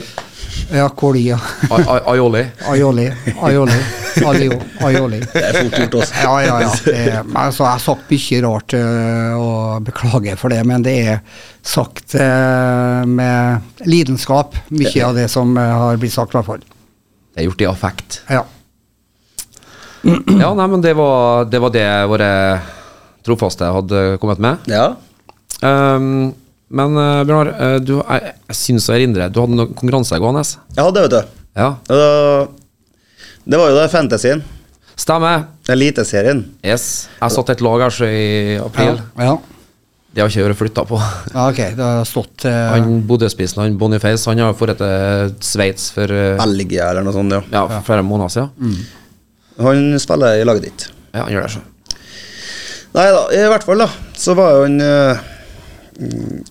[0.73, 1.37] Ja, Koli, ja.
[1.69, 2.43] Ai- ai- Aioli.
[2.71, 3.05] Aioli.
[3.41, 3.77] Aioli.
[4.25, 4.57] Alio.
[4.85, 5.19] Aioli.
[5.33, 6.13] Det er fort gjort også.
[6.23, 6.71] Ja, ja, ja.
[6.85, 10.93] Det, men altså, jeg har sagt mye rart, øh, og beklager for det, men det
[11.13, 11.17] er
[11.65, 16.61] sagt øh, med lidenskap, mye av det som øh, har blitt sagt, i hvert fall.
[17.33, 18.19] Det er gjort i affekt.
[18.29, 18.43] Ja.
[20.03, 22.29] Ja, nei, men det var det, var det våre
[23.23, 24.65] trofaste hadde kommet med.
[24.67, 24.89] Ja.
[25.63, 26.33] Um,
[26.73, 30.43] men uh, Bjørnar, uh, du, jeg, jeg syns jeg erindrer du hadde noen konkurranse gående.
[30.73, 31.39] Jeg hadde, vet du.
[31.53, 32.59] Ja, Og
[33.45, 34.43] Det var jo det fantasyen.
[34.97, 35.47] stemmer.
[35.69, 36.43] Eliteserien.
[36.65, 37.07] Yes.
[37.21, 39.01] Jeg satt et lag her så i april.
[39.21, 39.35] ja.
[40.13, 40.97] Det har ikke vært flytta på.
[41.33, 42.51] Ja, ok, det har stått uh...
[42.75, 47.33] Han Bodø-spissen, han Boniface, han har dratt til Sveits for uh, Belgia eller noe sånt,
[47.33, 47.41] ja.
[47.49, 48.75] ja, for flere måneder siden.
[49.65, 50.85] Han spiller i laget ditt.
[51.15, 51.63] Ja, han gjør det så.
[52.93, 53.87] Nei da, i hvert fall, da.
[54.21, 55.32] Så var jo han eh, mm,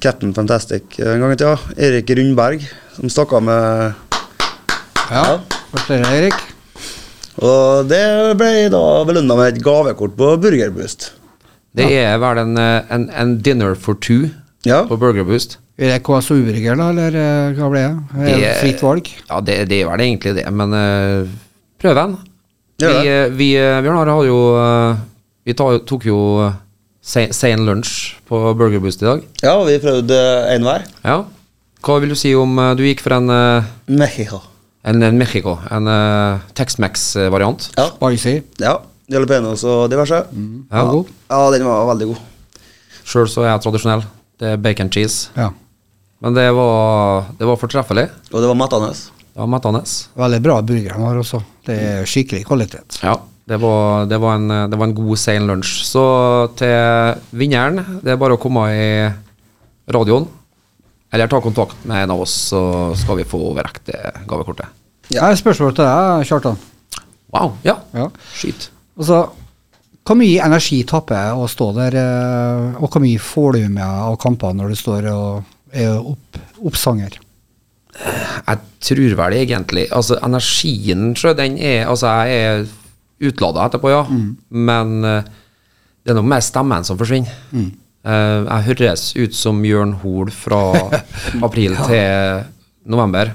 [0.03, 1.57] Captain Fantastic en gang i tida.
[1.76, 2.66] Erik Rundberg,
[2.97, 3.95] som stakk av med
[5.12, 5.40] Ja.
[5.72, 6.38] Gratulerer, Erik.
[7.43, 8.05] Og det
[8.38, 11.12] ble da belønna med et gavekort på Burgerboost.
[11.72, 14.28] Det er vel en, en, en dinner for two
[14.68, 14.84] Ja.
[14.86, 15.57] på Burger Boost.
[15.80, 18.26] Er det KSU-burger, da, eller eh, hva ble det?
[18.28, 19.09] Er det fritt valg?
[19.24, 21.32] Ja, det, det er vel egentlig det, men uh,
[21.80, 22.18] prøv en.
[22.82, 24.38] Vi, eh, vi Bjørnar har jo
[25.47, 26.18] Vi tok jo
[27.03, 29.24] sen, sen lunsj på Burger Boost i dag.
[29.42, 30.18] Ja, vi prøvde
[30.55, 30.86] én hver.
[31.05, 31.22] Ja.
[31.82, 34.40] Hva vil du si om eh, Du gikk for en, eh, Mexico.
[34.86, 37.70] en, en Mexico, en uh, Tex-Mex-variant?
[37.76, 37.88] Ja.
[37.96, 38.40] Spicy.
[38.62, 38.78] ja.
[39.12, 40.22] Jalapeños og diverse.
[40.70, 40.84] Ja.
[40.88, 41.11] god.
[41.28, 42.20] Ja, den var veldig god.
[43.05, 44.05] Sjøl så er jeg tradisjonell.
[44.40, 45.28] Det er bacon cheese.
[45.36, 45.50] Ja.
[46.22, 48.07] Men det var, det var fortreffelig.
[48.30, 48.92] Og det var mettende.
[48.94, 49.82] Det var mettende.
[50.22, 51.42] Veldig bra burger de har også.
[51.66, 53.00] Det er skikkelig kvalitet.
[53.03, 53.18] Ja,
[53.49, 55.82] det var, det, var en, det var en god sein lunsj.
[55.88, 56.05] Så
[56.59, 58.86] til vinneren, det er bare å komme i
[59.93, 60.28] radioen.
[61.12, 62.62] Eller ta kontakt med en av oss, så
[62.97, 64.70] skal vi få overrekt det gavekortet.
[65.12, 66.61] Jeg har et spørsmål til deg, Kjartan.
[67.34, 67.74] Wow, ja.
[67.93, 68.07] Ja.
[68.38, 68.70] Skyt.
[68.97, 69.26] Altså,
[70.03, 74.16] hvor mye energi tapper å stå der, eh, og hvor mye får du med av
[74.22, 77.18] kampene når du står og er opp, oppsanger?
[77.93, 82.62] Jeg tror vel egentlig Altså, energien, sjø, den er Altså, jeg er
[83.29, 84.03] utlada etterpå, ja.
[84.51, 85.31] Men eh,
[86.03, 87.33] det er noe mer stemmen som forsvinner.
[88.03, 90.62] Eh, jeg høres ut som Jørn Hoel fra
[91.47, 92.43] april til
[92.91, 93.31] november.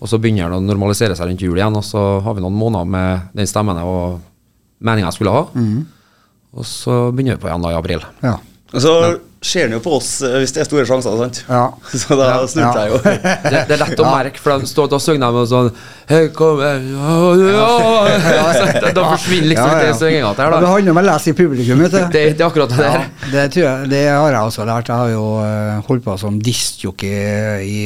[0.00, 2.56] Og så begynner den å normalisere seg rundt jul igjen, og så har vi noen
[2.56, 4.20] måneder med den stemmen og
[4.80, 5.42] meninga jeg skulle ha.
[6.56, 8.06] Og så begynner vi på igjen da i april.
[8.24, 8.38] Ja.
[8.70, 8.92] Så
[9.42, 11.38] ser han jo på oss eh, hvis det er store sjanser, sant?
[11.48, 11.62] Ja.
[12.02, 12.42] Så da Ja.
[12.44, 12.98] jeg det jo.
[13.02, 15.70] Det, det er lett å merke, for de står og synger med sånn
[16.10, 17.14] Hei, kom her ja,
[17.56, 18.44] ja.
[18.54, 19.88] Så Da forsvinner liksom Ja, ja.
[19.88, 21.98] det synginga til Det handler om å lese i publikum, vet du.
[22.14, 23.08] Det, det er akkurat det Ja, der.
[23.32, 24.92] det, tror jeg, det har jeg også lært.
[24.92, 27.80] Jeg har jo eh, holdt på som diskjockey i,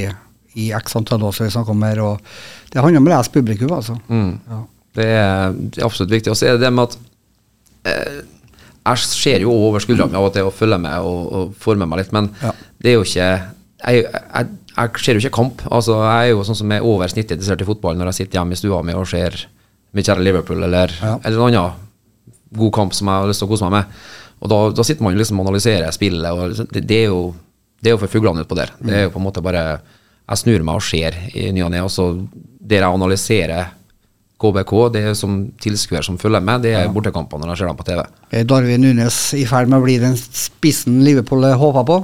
[0.59, 2.03] i x antall år, som vi snakker om her.
[2.05, 2.37] Og
[2.74, 3.97] det handler om å lese publikum, altså.
[4.11, 4.30] Mm.
[4.51, 4.61] Ja.
[4.95, 5.09] Det
[5.72, 6.30] det er absolutt viktig.
[6.35, 6.99] Og så er det det med at
[7.91, 8.20] eh,
[8.85, 11.78] Jeg ser jo over skuldra mi av og til og følger med og, og får
[11.80, 12.51] med meg litt, men Ja.
[12.82, 13.28] det er jo ikke
[13.85, 15.62] jeg, jeg, jeg ser jo ikke kamp.
[15.70, 18.39] Altså, jeg er jo sånn som er over snittet interessert i fotball når jeg sitter
[18.41, 19.37] hjemme i stua mi og ser
[19.95, 21.18] mitt kjære Liverpool eller, Ja.
[21.24, 21.72] eller en annen
[22.55, 23.85] god kamp som jeg har lyst til å kose meg med.
[24.45, 27.35] Og da, da sitter man liksom og analyserer spillet, og liksom, det, det, er jo,
[27.80, 28.72] det er jo for fuglene utpå der.
[28.85, 29.64] Det er jo på en måte bare
[30.28, 32.07] Jeg snur meg og ser i ny og ne, og så
[32.64, 33.66] der jeg analyserer
[34.43, 37.78] KBK, det er som tilskuer som følger med, det er bortekampene når jeg ser dem
[37.78, 38.01] på TV.
[38.35, 41.99] Er Darwin Nunes i ferd med å bli den spissen Liverpool håper på?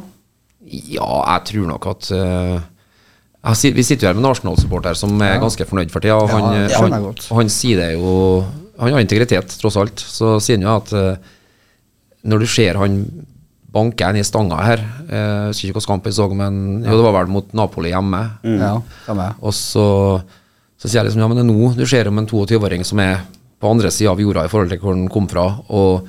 [0.71, 2.61] Ja, jeg tror nok at uh,
[3.41, 6.21] jeg Vi sitter jo her med en Arsenal-supporter som er ganske fornøyd for tida.
[6.21, 6.39] Og Ja,
[6.79, 8.13] han, han, og han sier det jo
[8.79, 9.99] Han har integritet, tross alt.
[9.99, 11.37] Så sier han jo at uh,
[12.31, 13.01] når du ser han
[13.71, 16.97] banke en i stanga her eh, Jeg husker ikke hvilken kamp jeg så, men jo,
[16.99, 18.23] det var vel mot Napoli hjemme.
[18.45, 18.73] Ja.
[19.39, 19.87] Og så,
[20.81, 23.03] så sier jeg liksom ja, men det er nå du ser om en 22-åring som
[23.05, 23.21] er
[23.61, 26.09] på andre sida av jorda i forhold til hvor han kom fra, og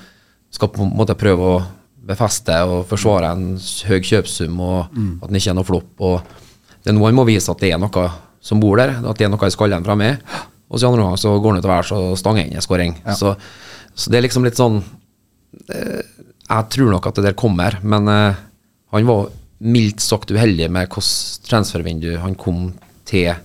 [0.51, 1.61] skal på en måte prøve å
[2.07, 4.79] befeste og forsvare en høy kjøpsum, og
[5.21, 5.91] at den ikke er noe flopp.
[5.99, 8.05] og Det er nå han må vise at det er noe
[8.41, 10.23] som bor der, at det er noe i skallen fra meg.
[10.71, 12.63] Og så i andre gang så går han ut til værs og stanger inn en
[12.63, 12.95] skåring.
[13.19, 13.35] Så,
[13.93, 14.79] så det er liksom litt sånn
[15.67, 15.99] eh,
[16.47, 18.39] Jeg tror nok at det der kommer, men eh,
[18.95, 19.29] han var
[19.61, 22.71] mildt sagt uheldig med hvilket transfervindu han kom
[23.05, 23.35] til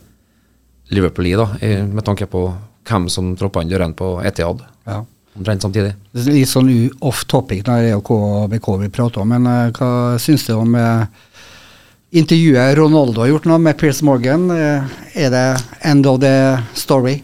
[0.95, 1.49] Liverpool i, da,
[1.91, 2.47] med tanke på
[2.87, 4.63] hvem som troppa inn dørene på Etiad.
[4.87, 5.03] Ja.
[5.37, 5.93] Omtrent samtidig.
[6.13, 6.71] Det er Litt sånn
[7.05, 9.91] off topic når det er KBK vi prater om, men uh, hva
[10.23, 11.05] syns du om uh,
[12.17, 14.47] intervjuet Ronaldo har gjort nå med Piers Morgan?
[14.49, 15.45] Uh, er det
[15.85, 17.19] end of the story?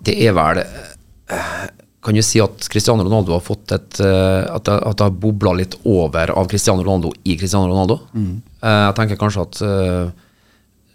[0.00, 0.62] Det er vel
[2.00, 5.52] Kan du si at Cristiano Ronaldo har fått et At det, at det har bobla
[5.58, 7.98] litt over av Cristiano Ronaldo i Cristiano Ronaldo?
[8.16, 9.60] Eh, Jeg tenker kanskje at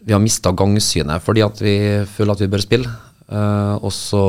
[0.05, 1.75] vi har mista gangsynet fordi at vi
[2.15, 2.91] føler at vi bør spille.
[3.25, 4.21] Uh, og, så,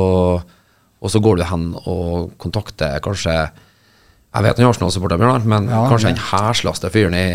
[0.99, 5.69] og så går du hen og kontakter kanskje Jeg vet han har Arsenal-supporter, Bjørnar, men
[5.69, 7.27] Ja, kanskje den herslaste fyren i,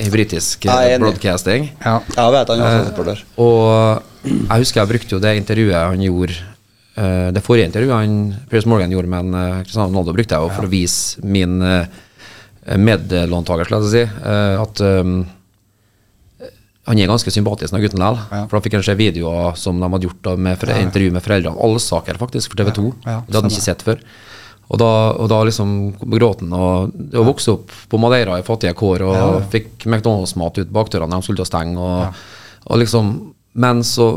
[0.00, 1.68] i britisk eh, broadcasting.
[1.84, 1.98] Ja.
[2.16, 3.22] Jeg vet han er også supporter.
[3.44, 6.36] Og jeg husker jeg brukte jo det intervjuet han gjorde
[6.98, 8.18] uh, Det forrige intervjuet han
[8.50, 11.60] Piers Morgan gjorde med en, eh, Cristiano Ronaldo, brukte jeg jo for å vise min
[11.64, 11.84] uh,
[12.76, 15.20] medlåntaker, skal jeg si, eh, at um,
[16.88, 18.18] han er ganske sympatisk, den gutten likevel.
[18.32, 18.46] Ja.
[18.48, 21.22] For da fikk han se videoer som de hadde gjort da, med fore- intervju med
[21.22, 21.60] foreldrene.
[21.66, 22.84] Allsaker, faktisk, for TV 2.
[23.04, 24.00] Ja, det hadde han ikke sett før.
[24.70, 25.74] Og da, og da liksom
[26.14, 26.52] gråten.
[26.54, 31.08] Og det å vokse opp på Madeira i fattige kår og fikk McDonald's-mat ut bakdøra
[31.10, 31.88] når de skulle til å stenge.
[31.90, 32.22] Og,
[32.70, 33.10] og liksom,
[33.60, 34.12] men så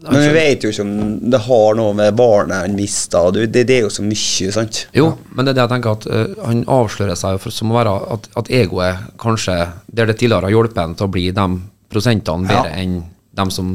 [0.00, 0.94] Men vi vet jo ikke om
[1.34, 3.26] det har noe med barnet han mista.
[3.34, 4.86] Det, det er jo så mye, sant?
[4.96, 7.76] Jo, men det er det jeg tenker at uh, han avslører seg for, som å
[7.76, 9.58] være at, at egoet kanskje
[9.92, 11.48] Der det tidligere har hjulpet ham til å bli de
[11.90, 13.00] prosentene bedre enn
[13.40, 13.70] dem som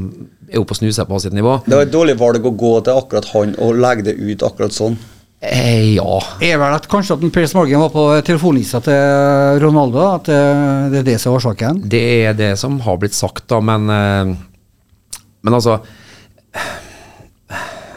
[0.52, 1.58] er oppe og snuser på sitt nivå.
[1.66, 4.76] Det var et dårlig valg å gå til akkurat han og legge det ut akkurat
[4.76, 4.98] sånn.
[5.46, 6.18] Eh, ja.
[6.42, 10.40] Er vel at kanskje at Per Morgan var på telefonlista til Ronaldo, at det,
[10.94, 11.82] det er det som er årsaken?
[11.92, 14.36] Det er det som har blitt sagt, da, men eh,
[15.46, 15.80] Men altså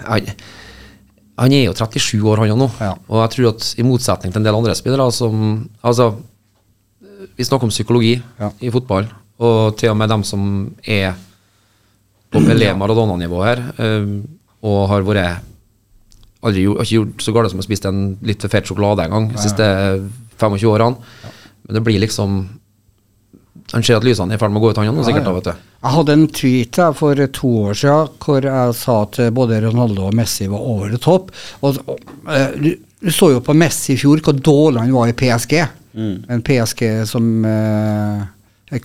[0.08, 0.26] han,
[1.38, 2.68] han er jo 37 år, han òg nå.
[2.82, 2.94] Ja.
[3.08, 6.10] Og jeg tror at i motsetning til en del andre spillere som Altså,
[7.38, 8.50] vi snakker om psykologi Ja.
[8.60, 9.08] i fotball,
[9.38, 10.42] og til og med dem som
[10.82, 11.14] er
[12.32, 14.10] på Pelé Maradona-nivå her, eh,
[14.66, 15.44] og har vært
[16.42, 19.14] aldri gjort, ikke gjort så galt som å spise en litt for fet sjokolade en
[19.14, 19.66] gang de siste
[20.38, 21.26] 25 årene.
[21.66, 22.40] Men det blir liksom
[23.68, 25.26] Han ser at lysene er i ferd med å gå ut, han nå, sikkert.
[25.26, 25.64] da, vet du.
[25.82, 30.06] Jeg hadde en tweet jeg, for to år siden hvor jeg sa at både Ronaldo
[30.08, 31.28] og Messi var over det topp.
[31.60, 31.98] Og, og,
[32.32, 32.70] eh, du,
[33.04, 35.58] du så jo på Messi i fjor hvor dårlig han var i PSG.
[36.32, 38.24] En PSG som eh,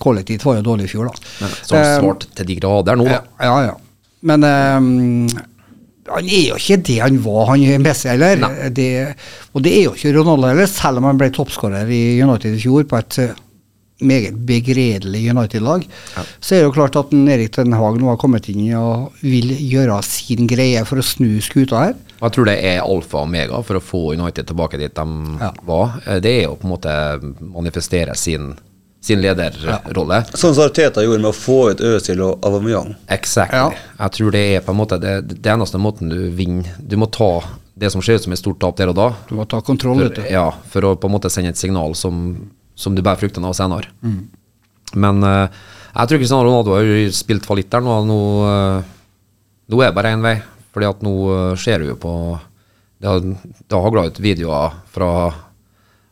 [0.00, 1.32] kollektivt var jo dårlig i fjor, da.
[1.40, 3.20] Men Som Eh, svart til de grader nå, da.
[3.40, 3.58] Ja, ja.
[3.68, 3.74] ja.
[4.24, 5.44] Men eh,
[6.14, 8.42] han er jo ikke det han var, han er Messi heller.
[8.76, 8.90] Det,
[9.54, 12.60] og det er jo ikke Ronaldo heller, selv om han ble toppskårer i United i
[12.64, 13.34] fjor på et eh,
[14.04, 15.84] meget begredelig United-lag.
[16.42, 19.52] Så er det jo klart at Erik Den Haag nå har kommet inn og vil
[19.54, 21.94] gjøre sin greie for å snu skuta her.
[22.24, 25.06] Jeg tror det er alfa og omega for å få United tilbake dit de
[25.40, 25.52] Ja.
[25.64, 26.00] var.
[26.06, 26.94] Eh, Det er jo på en måte
[27.40, 28.54] manifestere sin,
[29.04, 30.22] sin lederrolle.
[30.32, 32.94] Sånn som Arteta gjorde med å få ut Øzil og Aubameyang.
[33.12, 33.60] Exactly.
[33.60, 33.90] Ja.
[33.98, 37.10] Jeg tror det er på en måte det, det eneste måten du vinner Du må
[37.12, 37.42] ta
[37.74, 39.98] det som ser ut som et stort tap der og da, Du må ta kontroll,
[40.00, 40.32] vet for, du.
[40.32, 42.24] ja, for å på en måte sende et signal som,
[42.78, 43.90] som du bærer fruktene av senere.
[44.94, 45.50] Men uh,
[45.90, 47.96] jeg tror Cristiano Ronaldo har spilt fallitt der nå.
[48.06, 49.32] Nå, uh,
[49.70, 50.36] nå er det bare én vei.
[50.74, 52.14] Fordi at nå uh, ser du jo på
[53.02, 55.10] Det har, det har hagla ut videoer fra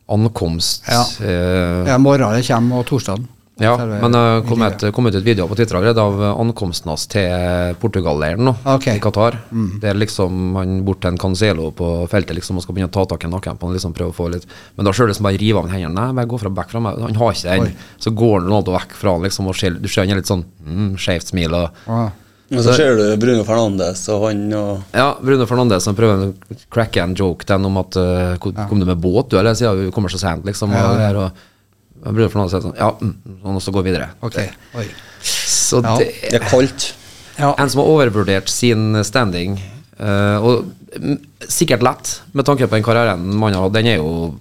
[0.09, 1.03] ankomst Ja.
[1.21, 3.27] eh, Ja, morgenen kommer, og torsdagen.
[3.59, 7.05] ja, men det kom, et, kom ut et video på Twitter allerede av ankomsten hans
[7.07, 8.87] til Portugal-leiren nå, Ok.
[8.87, 9.37] i Qatar.
[9.79, 13.05] Der liksom han bort til en Cancelo på feltet liksom, og skal begynne å ta
[13.05, 14.45] tak i nakken på liksom prøve å få litt
[14.75, 15.93] Men da ser du liksom bare rive av han hendene.
[16.13, 16.99] Nei, bare gå fra back fra meg.
[16.99, 17.75] Han har ikke den.
[17.99, 20.27] Så går han Ronaldo vekk fra han, liksom, og ser, du ser han er litt
[20.33, 21.53] sånn mm, skjevt smil.
[21.53, 22.09] Og, Ja.
[22.51, 26.57] Og så ser du Bruno Fernandes og han og ja, Bruno Fernandes som prøver å
[26.73, 29.55] cracke en joke til om at uh, kom, du med båt, du, eller?
[29.57, 30.75] Siden du kommer så sent, liksom.
[30.75, 31.23] Og, Ja, ja.
[31.23, 34.11] og, og Bruno Fernandes sier sånn Ja, mm, og så går vi videre.
[34.21, 34.37] Ok.
[34.77, 34.87] Oi.
[35.23, 35.95] Så Ja.
[35.97, 36.91] det Det er kaldt.
[37.39, 37.53] Ja.
[37.57, 39.57] En som har overvurdert sin standing,
[39.97, 40.67] uh, og
[40.99, 41.17] mm,
[41.49, 44.35] sikkert lett, med tanke på den karrieren mannen har hatt, den er jo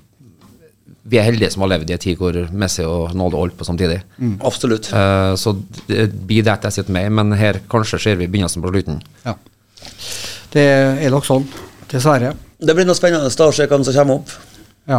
[1.02, 3.66] Vi er heldige som har levd i en tid hvor Messi og Ronaldo holdt på
[3.66, 3.98] samtidig.
[4.46, 4.92] Absolutt.
[4.94, 5.56] Uh, så
[5.88, 9.02] det blir that as it may, men her kanskje ser vi begynnelsen på slutten.
[9.26, 9.34] ja.
[10.52, 11.46] Det er nok sånn,
[11.88, 12.34] dessverre.
[12.60, 14.32] Det blir noe spennende da, å se hvem som kommer opp.
[14.90, 14.98] Ja.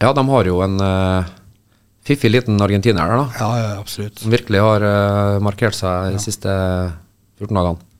[0.00, 1.28] Ja, de har jo en uh,
[2.08, 3.26] fiffig liten argentiner der, da.
[3.42, 4.22] Ja, ja, absolutt.
[4.22, 6.54] Som virkelig har uh, markert seg de siste
[7.42, 7.90] 14 dagene.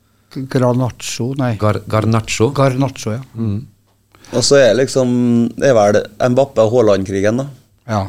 [0.51, 1.53] Granaccio, nei.
[1.61, 2.49] Gar Garnaccio.
[2.57, 3.21] Garnaccio, ja.
[4.35, 5.11] Og så er liksom
[5.55, 7.49] Det er vel Mbappe og Haaland-krigen, da.
[7.87, 8.05] ja.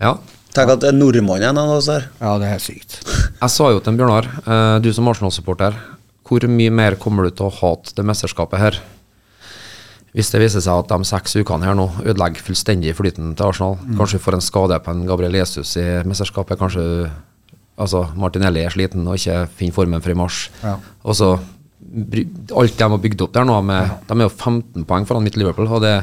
[0.00, 0.14] Ja.
[0.50, 2.08] Tenk at det er nordmannen av oss her.
[2.18, 2.96] Ja, det er helt sykt.
[3.04, 5.76] Jeg sa jo til Bjørnar, eh, du som Arsenal-supporter,
[6.26, 8.78] hvor mye mer kommer du til å hate det mesterskapet her?
[10.16, 13.76] Hvis det viser seg at de seks ukene her nå ødelegger fullstendig flyten til Arsenal,
[13.98, 16.82] kanskje får en skade på en Gabriel Jesus i mesterskapet, kanskje
[17.78, 20.48] altså Martinelli er sliten og ikke finner formen for i mars.
[20.64, 20.78] Ja.
[21.04, 21.30] Og så
[22.56, 25.36] alt de har bygd opp der nå, med, de er jo 15 poeng foran mitt
[25.40, 25.66] Liverpool.
[25.70, 25.94] og det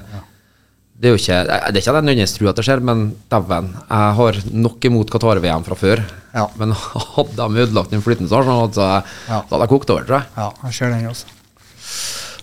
[0.98, 3.02] det er jo ikke Det er ikke at jeg nødvendigvis tror at det skjer, men
[3.30, 6.00] dæven, jeg har nok imot Qatar-VM fra før.
[6.34, 6.48] Ja.
[6.58, 6.72] Men
[7.14, 9.44] hadde de ødelagt den flyten, så hadde jeg, Ja.
[9.46, 10.26] så hadde jeg kokt over, tror jeg.
[10.40, 11.28] Ja, jeg ser den også.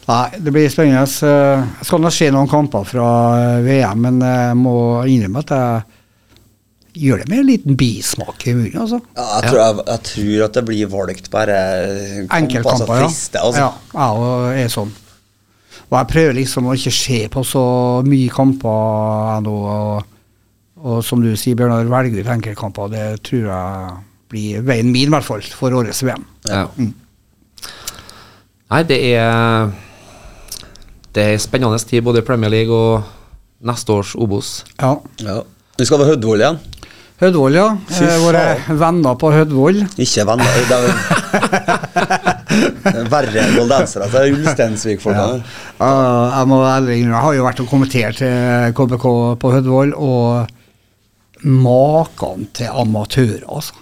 [0.06, 1.02] Nei, det blir spennende.
[1.02, 3.08] Eh, Jeg skal nå se noen kamper fra
[3.40, 4.76] eh, VM, men jeg må
[5.10, 5.82] innrømme at jeg
[6.94, 9.00] gjør det med en liten bismak i munnen, altså.
[9.16, 11.56] Ja, jeg, tror, jeg, jeg tror at det blir valgt bare
[12.24, 13.42] Enkeltkamper, altså, ja.
[13.42, 13.64] altså.
[13.64, 14.92] Ja, jeg òg er sånn.
[15.90, 17.64] Og jeg prøver liksom å ikke se på så
[18.06, 19.54] mye kamper ennå.
[19.74, 20.10] Og,
[20.84, 22.92] og som du sier, Bjørnar, velger ut enkeltkamper.
[22.94, 23.96] Det tror jeg
[24.32, 26.24] blir veien min, i hvert fall, for årets VM.
[26.48, 26.66] Ja.
[28.74, 29.68] Nei, det er
[31.14, 33.04] Det er spennende tid både i Premier League og
[33.62, 34.64] neste års Obos.
[34.80, 34.96] Ja.
[35.22, 35.42] Ja.
[35.78, 36.58] Vi skal til Hødvoll igjen.
[37.22, 37.68] Hødvoll, ja.
[37.86, 38.42] Fy Eh, Våre
[38.74, 39.84] venner på Hødvoll.
[40.02, 40.48] Ikke venner.
[42.54, 44.08] Det er verre enn goldensere.
[44.10, 45.44] Det er Ulsteinsvik-folkene.
[45.78, 45.92] Ja,
[46.38, 49.06] jeg må ærlig innrømme, jeg har jo vært og kommentert eh, KBK
[49.42, 53.74] på Hødvoll, og maken til amatører, altså.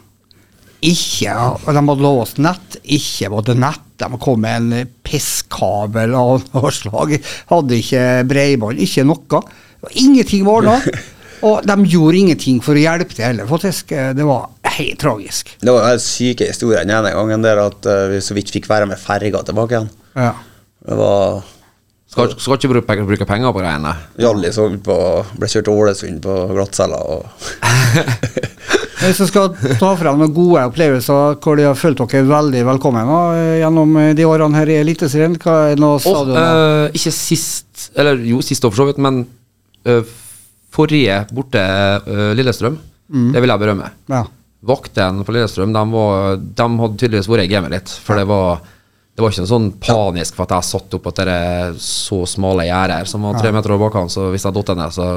[0.82, 1.34] ikke
[1.68, 3.88] De hadde låst nett, ikke var det nett.
[4.02, 7.16] De kom med en pisskabel av noe slag.
[7.52, 9.42] Hadde ikke bredbånd, ikke noe.
[9.94, 10.78] Ingenting var ordna.
[11.42, 13.90] Og de gjorde ingenting for å hjelpe til heller, faktisk.
[14.16, 15.50] Det var helt tragisk.
[15.60, 18.52] Det var den helt syke historien den ene gangen der at eh, vi så vidt
[18.54, 19.90] fikk være med ferga tilbake igjen.
[20.16, 20.32] Ja.
[20.86, 21.42] Det var
[22.12, 23.92] Skal, skal ikke bruke, bruke penger på greiene.
[24.20, 24.96] Hjallis holdt på
[25.40, 27.28] ble kjørt til Ålesund på glattcella og
[29.02, 29.48] Hvis du skal
[29.80, 33.20] ta frem noen gode opplevelser hvor de har følt dere veldig velkommen da,
[33.62, 36.36] gjennom de årene her i Eliteserien, hva er noe stadion?
[36.38, 39.24] eh, ikke sist Eller jo, sist år for så vidt, men
[39.88, 40.04] eh,
[40.72, 41.62] forrige borte
[42.06, 42.78] uh, Lillestrøm,
[43.32, 43.90] det vil jeg berømme.
[44.12, 44.24] ja.
[44.62, 47.90] Vaktene på Lillestrøm de, var, de hadde tydeligvis vært i gamet litt.
[48.04, 48.60] For det var
[49.12, 51.40] det var ikke noe sånn panisk for at jeg satt opp at det
[51.84, 55.08] så smale gjerder som var tre meter over bakhånd, så hvis jeg datt ned, så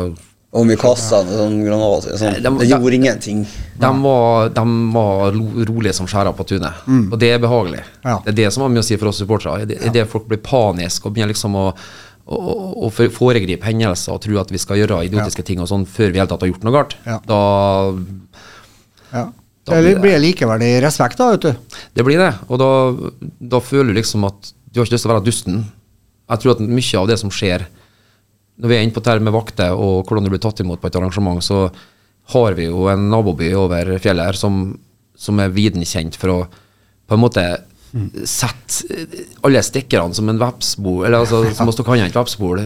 [0.56, 3.46] Om vi kasta sånn granat sånn, de- Det gjorde ingenting.
[3.80, 5.32] De var, de var
[5.70, 7.84] rolige som skjæra på tunet, og det er behagelig.
[8.04, 8.20] Ja.
[8.26, 9.66] Det er det som har mye å si for oss supportere.
[9.66, 9.92] Det ja.
[9.92, 11.74] det folk blir paniske og begynner liksom å,
[12.26, 16.20] å, foregripe hendelser og tro at vi skal gjøre idiotiske ting og sånn før vi
[16.22, 16.96] helt tatt har gjort noe galt.
[17.06, 17.20] Ja.
[17.30, 17.40] Da
[19.14, 19.26] ja.
[19.66, 21.56] Da blir det- blir likeverdig respekt, da, vet du.
[21.96, 22.70] Det blir det, og da,
[23.42, 25.66] da føler du liksom at du har ikke lyst til å være dusten.
[26.30, 27.66] Jeg tror at mye av det som skjer
[28.60, 30.88] når vi er inne på dette med vakter og hvordan du blir tatt imot på
[30.88, 31.72] et arrangement, så
[32.34, 34.78] har vi jo en naboby over fjellet her som,
[35.16, 36.48] som er viden kjent for å
[37.06, 37.44] på en måte
[38.28, 38.98] sette
[39.48, 42.66] alle stikkerne som en vepsbol, eller altså som å stikke kan i et vepsbol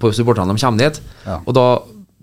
[0.00, 1.02] på supporterne de kommer dit.
[1.26, 1.40] Ja.
[1.44, 1.66] Og da,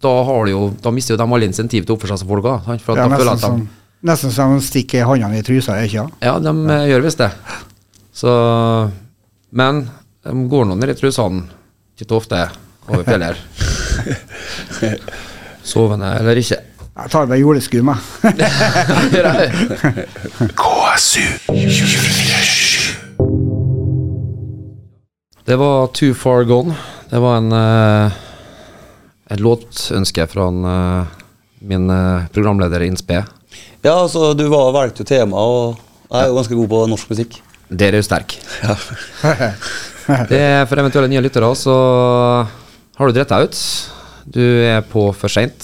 [0.01, 2.31] da, har de jo, da mister jo de alle insentiv til å oppføre seg som
[2.31, 2.71] folk òg.
[2.97, 3.61] Ja, nesten, som,
[4.07, 6.17] nesten som de stikker håndene i trusa, ikke sant?
[6.23, 6.81] ja, de ja.
[6.93, 7.31] gjør visst det.
[8.11, 8.31] Så
[9.55, 9.85] Men
[10.25, 11.45] de går nå ned i trusene
[12.01, 12.41] ikke ofte
[12.89, 13.39] over fjellet her.
[15.71, 16.57] Sovende eller ikke.
[16.91, 17.99] Jeg tar meg juleskum, jeg.
[20.59, 21.23] KSU
[25.47, 26.75] Det var Too Far Gone.
[27.07, 28.11] Det var en uh,
[29.31, 31.07] et låtønske fra en, uh,
[31.63, 33.21] min uh, programleder Innspe.
[33.81, 35.79] Ja, altså, du var valgt jo tema, og
[36.11, 37.39] jeg er jo ganske god på norsk musikk.
[37.71, 38.35] Der er jo sterk.
[40.27, 41.71] Det er For eventuelle nye lyttere så
[42.99, 43.63] har du dritt deg ut.
[44.27, 45.63] Du er på for seint.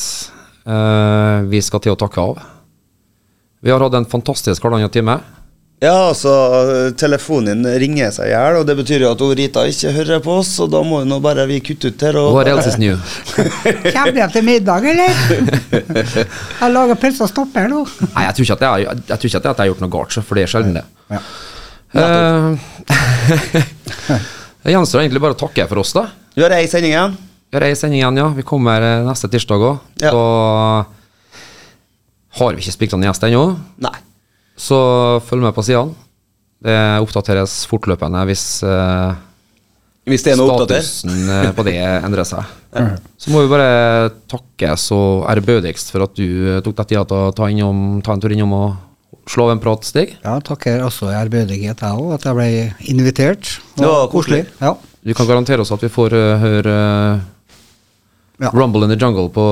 [0.68, 2.44] Eh, vi skal til å takke av.
[3.64, 5.18] Vi har hatt en fantastisk halvannen time.
[5.78, 6.32] Ja, altså,
[6.98, 10.24] telefonen din ringer seg i hjel, og det betyr jo at hun Rita ikke hører
[10.26, 12.18] på oss, og da må jo nå bare vi kutte ut her.
[12.18, 12.98] Og What else is new?
[13.94, 15.14] Kommer dere til middag, eller?
[16.64, 17.84] Jeg lager pølse og stopper nå.
[18.08, 20.18] Nei, jeg tror ikke at jeg, jeg, tror ikke at jeg har gjort noe galt,
[20.26, 20.86] for det er sjelden det.
[21.14, 21.22] Ja.
[22.02, 22.50] Eh,
[24.68, 26.10] Det gjenstår egentlig bare å takke for oss, da.
[26.36, 27.14] Vi har ei sending igjen.
[27.48, 28.28] Vi har ei sending igjen, ja.
[28.36, 29.78] Vi kommer eh, neste tirsdag òg.
[30.04, 30.12] Ja.
[30.12, 30.24] Så
[32.42, 33.46] har vi ikke spikra en gjest ennå,
[33.82, 33.96] Nei.
[34.60, 34.78] så
[35.26, 35.96] følg med på sidene.
[36.68, 39.14] Det oppdateres fortløpende hvis uh,
[40.10, 42.50] Hvis det er noe statusen eh, på det endrer seg.
[43.22, 44.98] Så må vi bare takke så
[45.30, 48.54] ærbødigst for at du tok deg tida til å ta, innom, ta en tur innom
[48.58, 48.68] og
[49.30, 50.16] slå av en prat, Stig.
[50.24, 52.50] Ja, takker også i ærbødighet, jeg òg, at jeg ble
[52.94, 53.58] invitert.
[53.78, 54.44] Det var koselig.
[54.62, 54.76] Ja.
[55.08, 57.26] Du kan garantere oss at vi får uh, høre eh,
[58.40, 58.50] Ja.
[58.54, 59.46] Rumble in the Jungle på,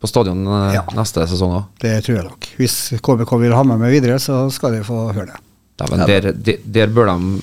[0.00, 0.84] på stadion eh, Ja.
[0.94, 1.64] neste sesong òg.
[1.82, 2.46] Det tror jeg nok.
[2.60, 5.40] Hvis KBK vil ha med meg videre, så skal de få høre det.
[5.82, 7.40] Dæven, der, der, der bør de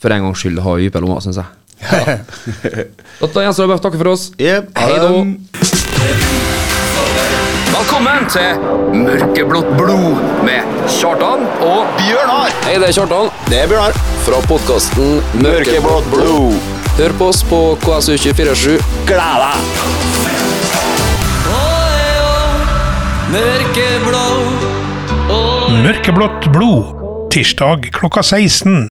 [0.00, 1.46] for en gangs skyld ha dype lommer, syns jeg.
[1.80, 2.16] Ja.
[3.20, 4.26] da gjenstår det bare å takke for oss.
[4.40, 4.72] Yep.
[4.76, 5.12] Hei da.
[7.70, 8.50] Velkommen til
[9.06, 12.50] Mørkeblått blod med Kjartan og Bjørnar!
[12.66, 13.96] Hei, det er Kjartan Det er Bjørnar.
[14.26, 16.79] fra podkasten Mørkeblått blod.
[17.00, 18.74] Hør på oss på KSU247.
[19.08, 19.60] Gled deg!
[25.80, 26.90] Mørkeblått blod.
[27.32, 28.82] Tirsdag klokka 16.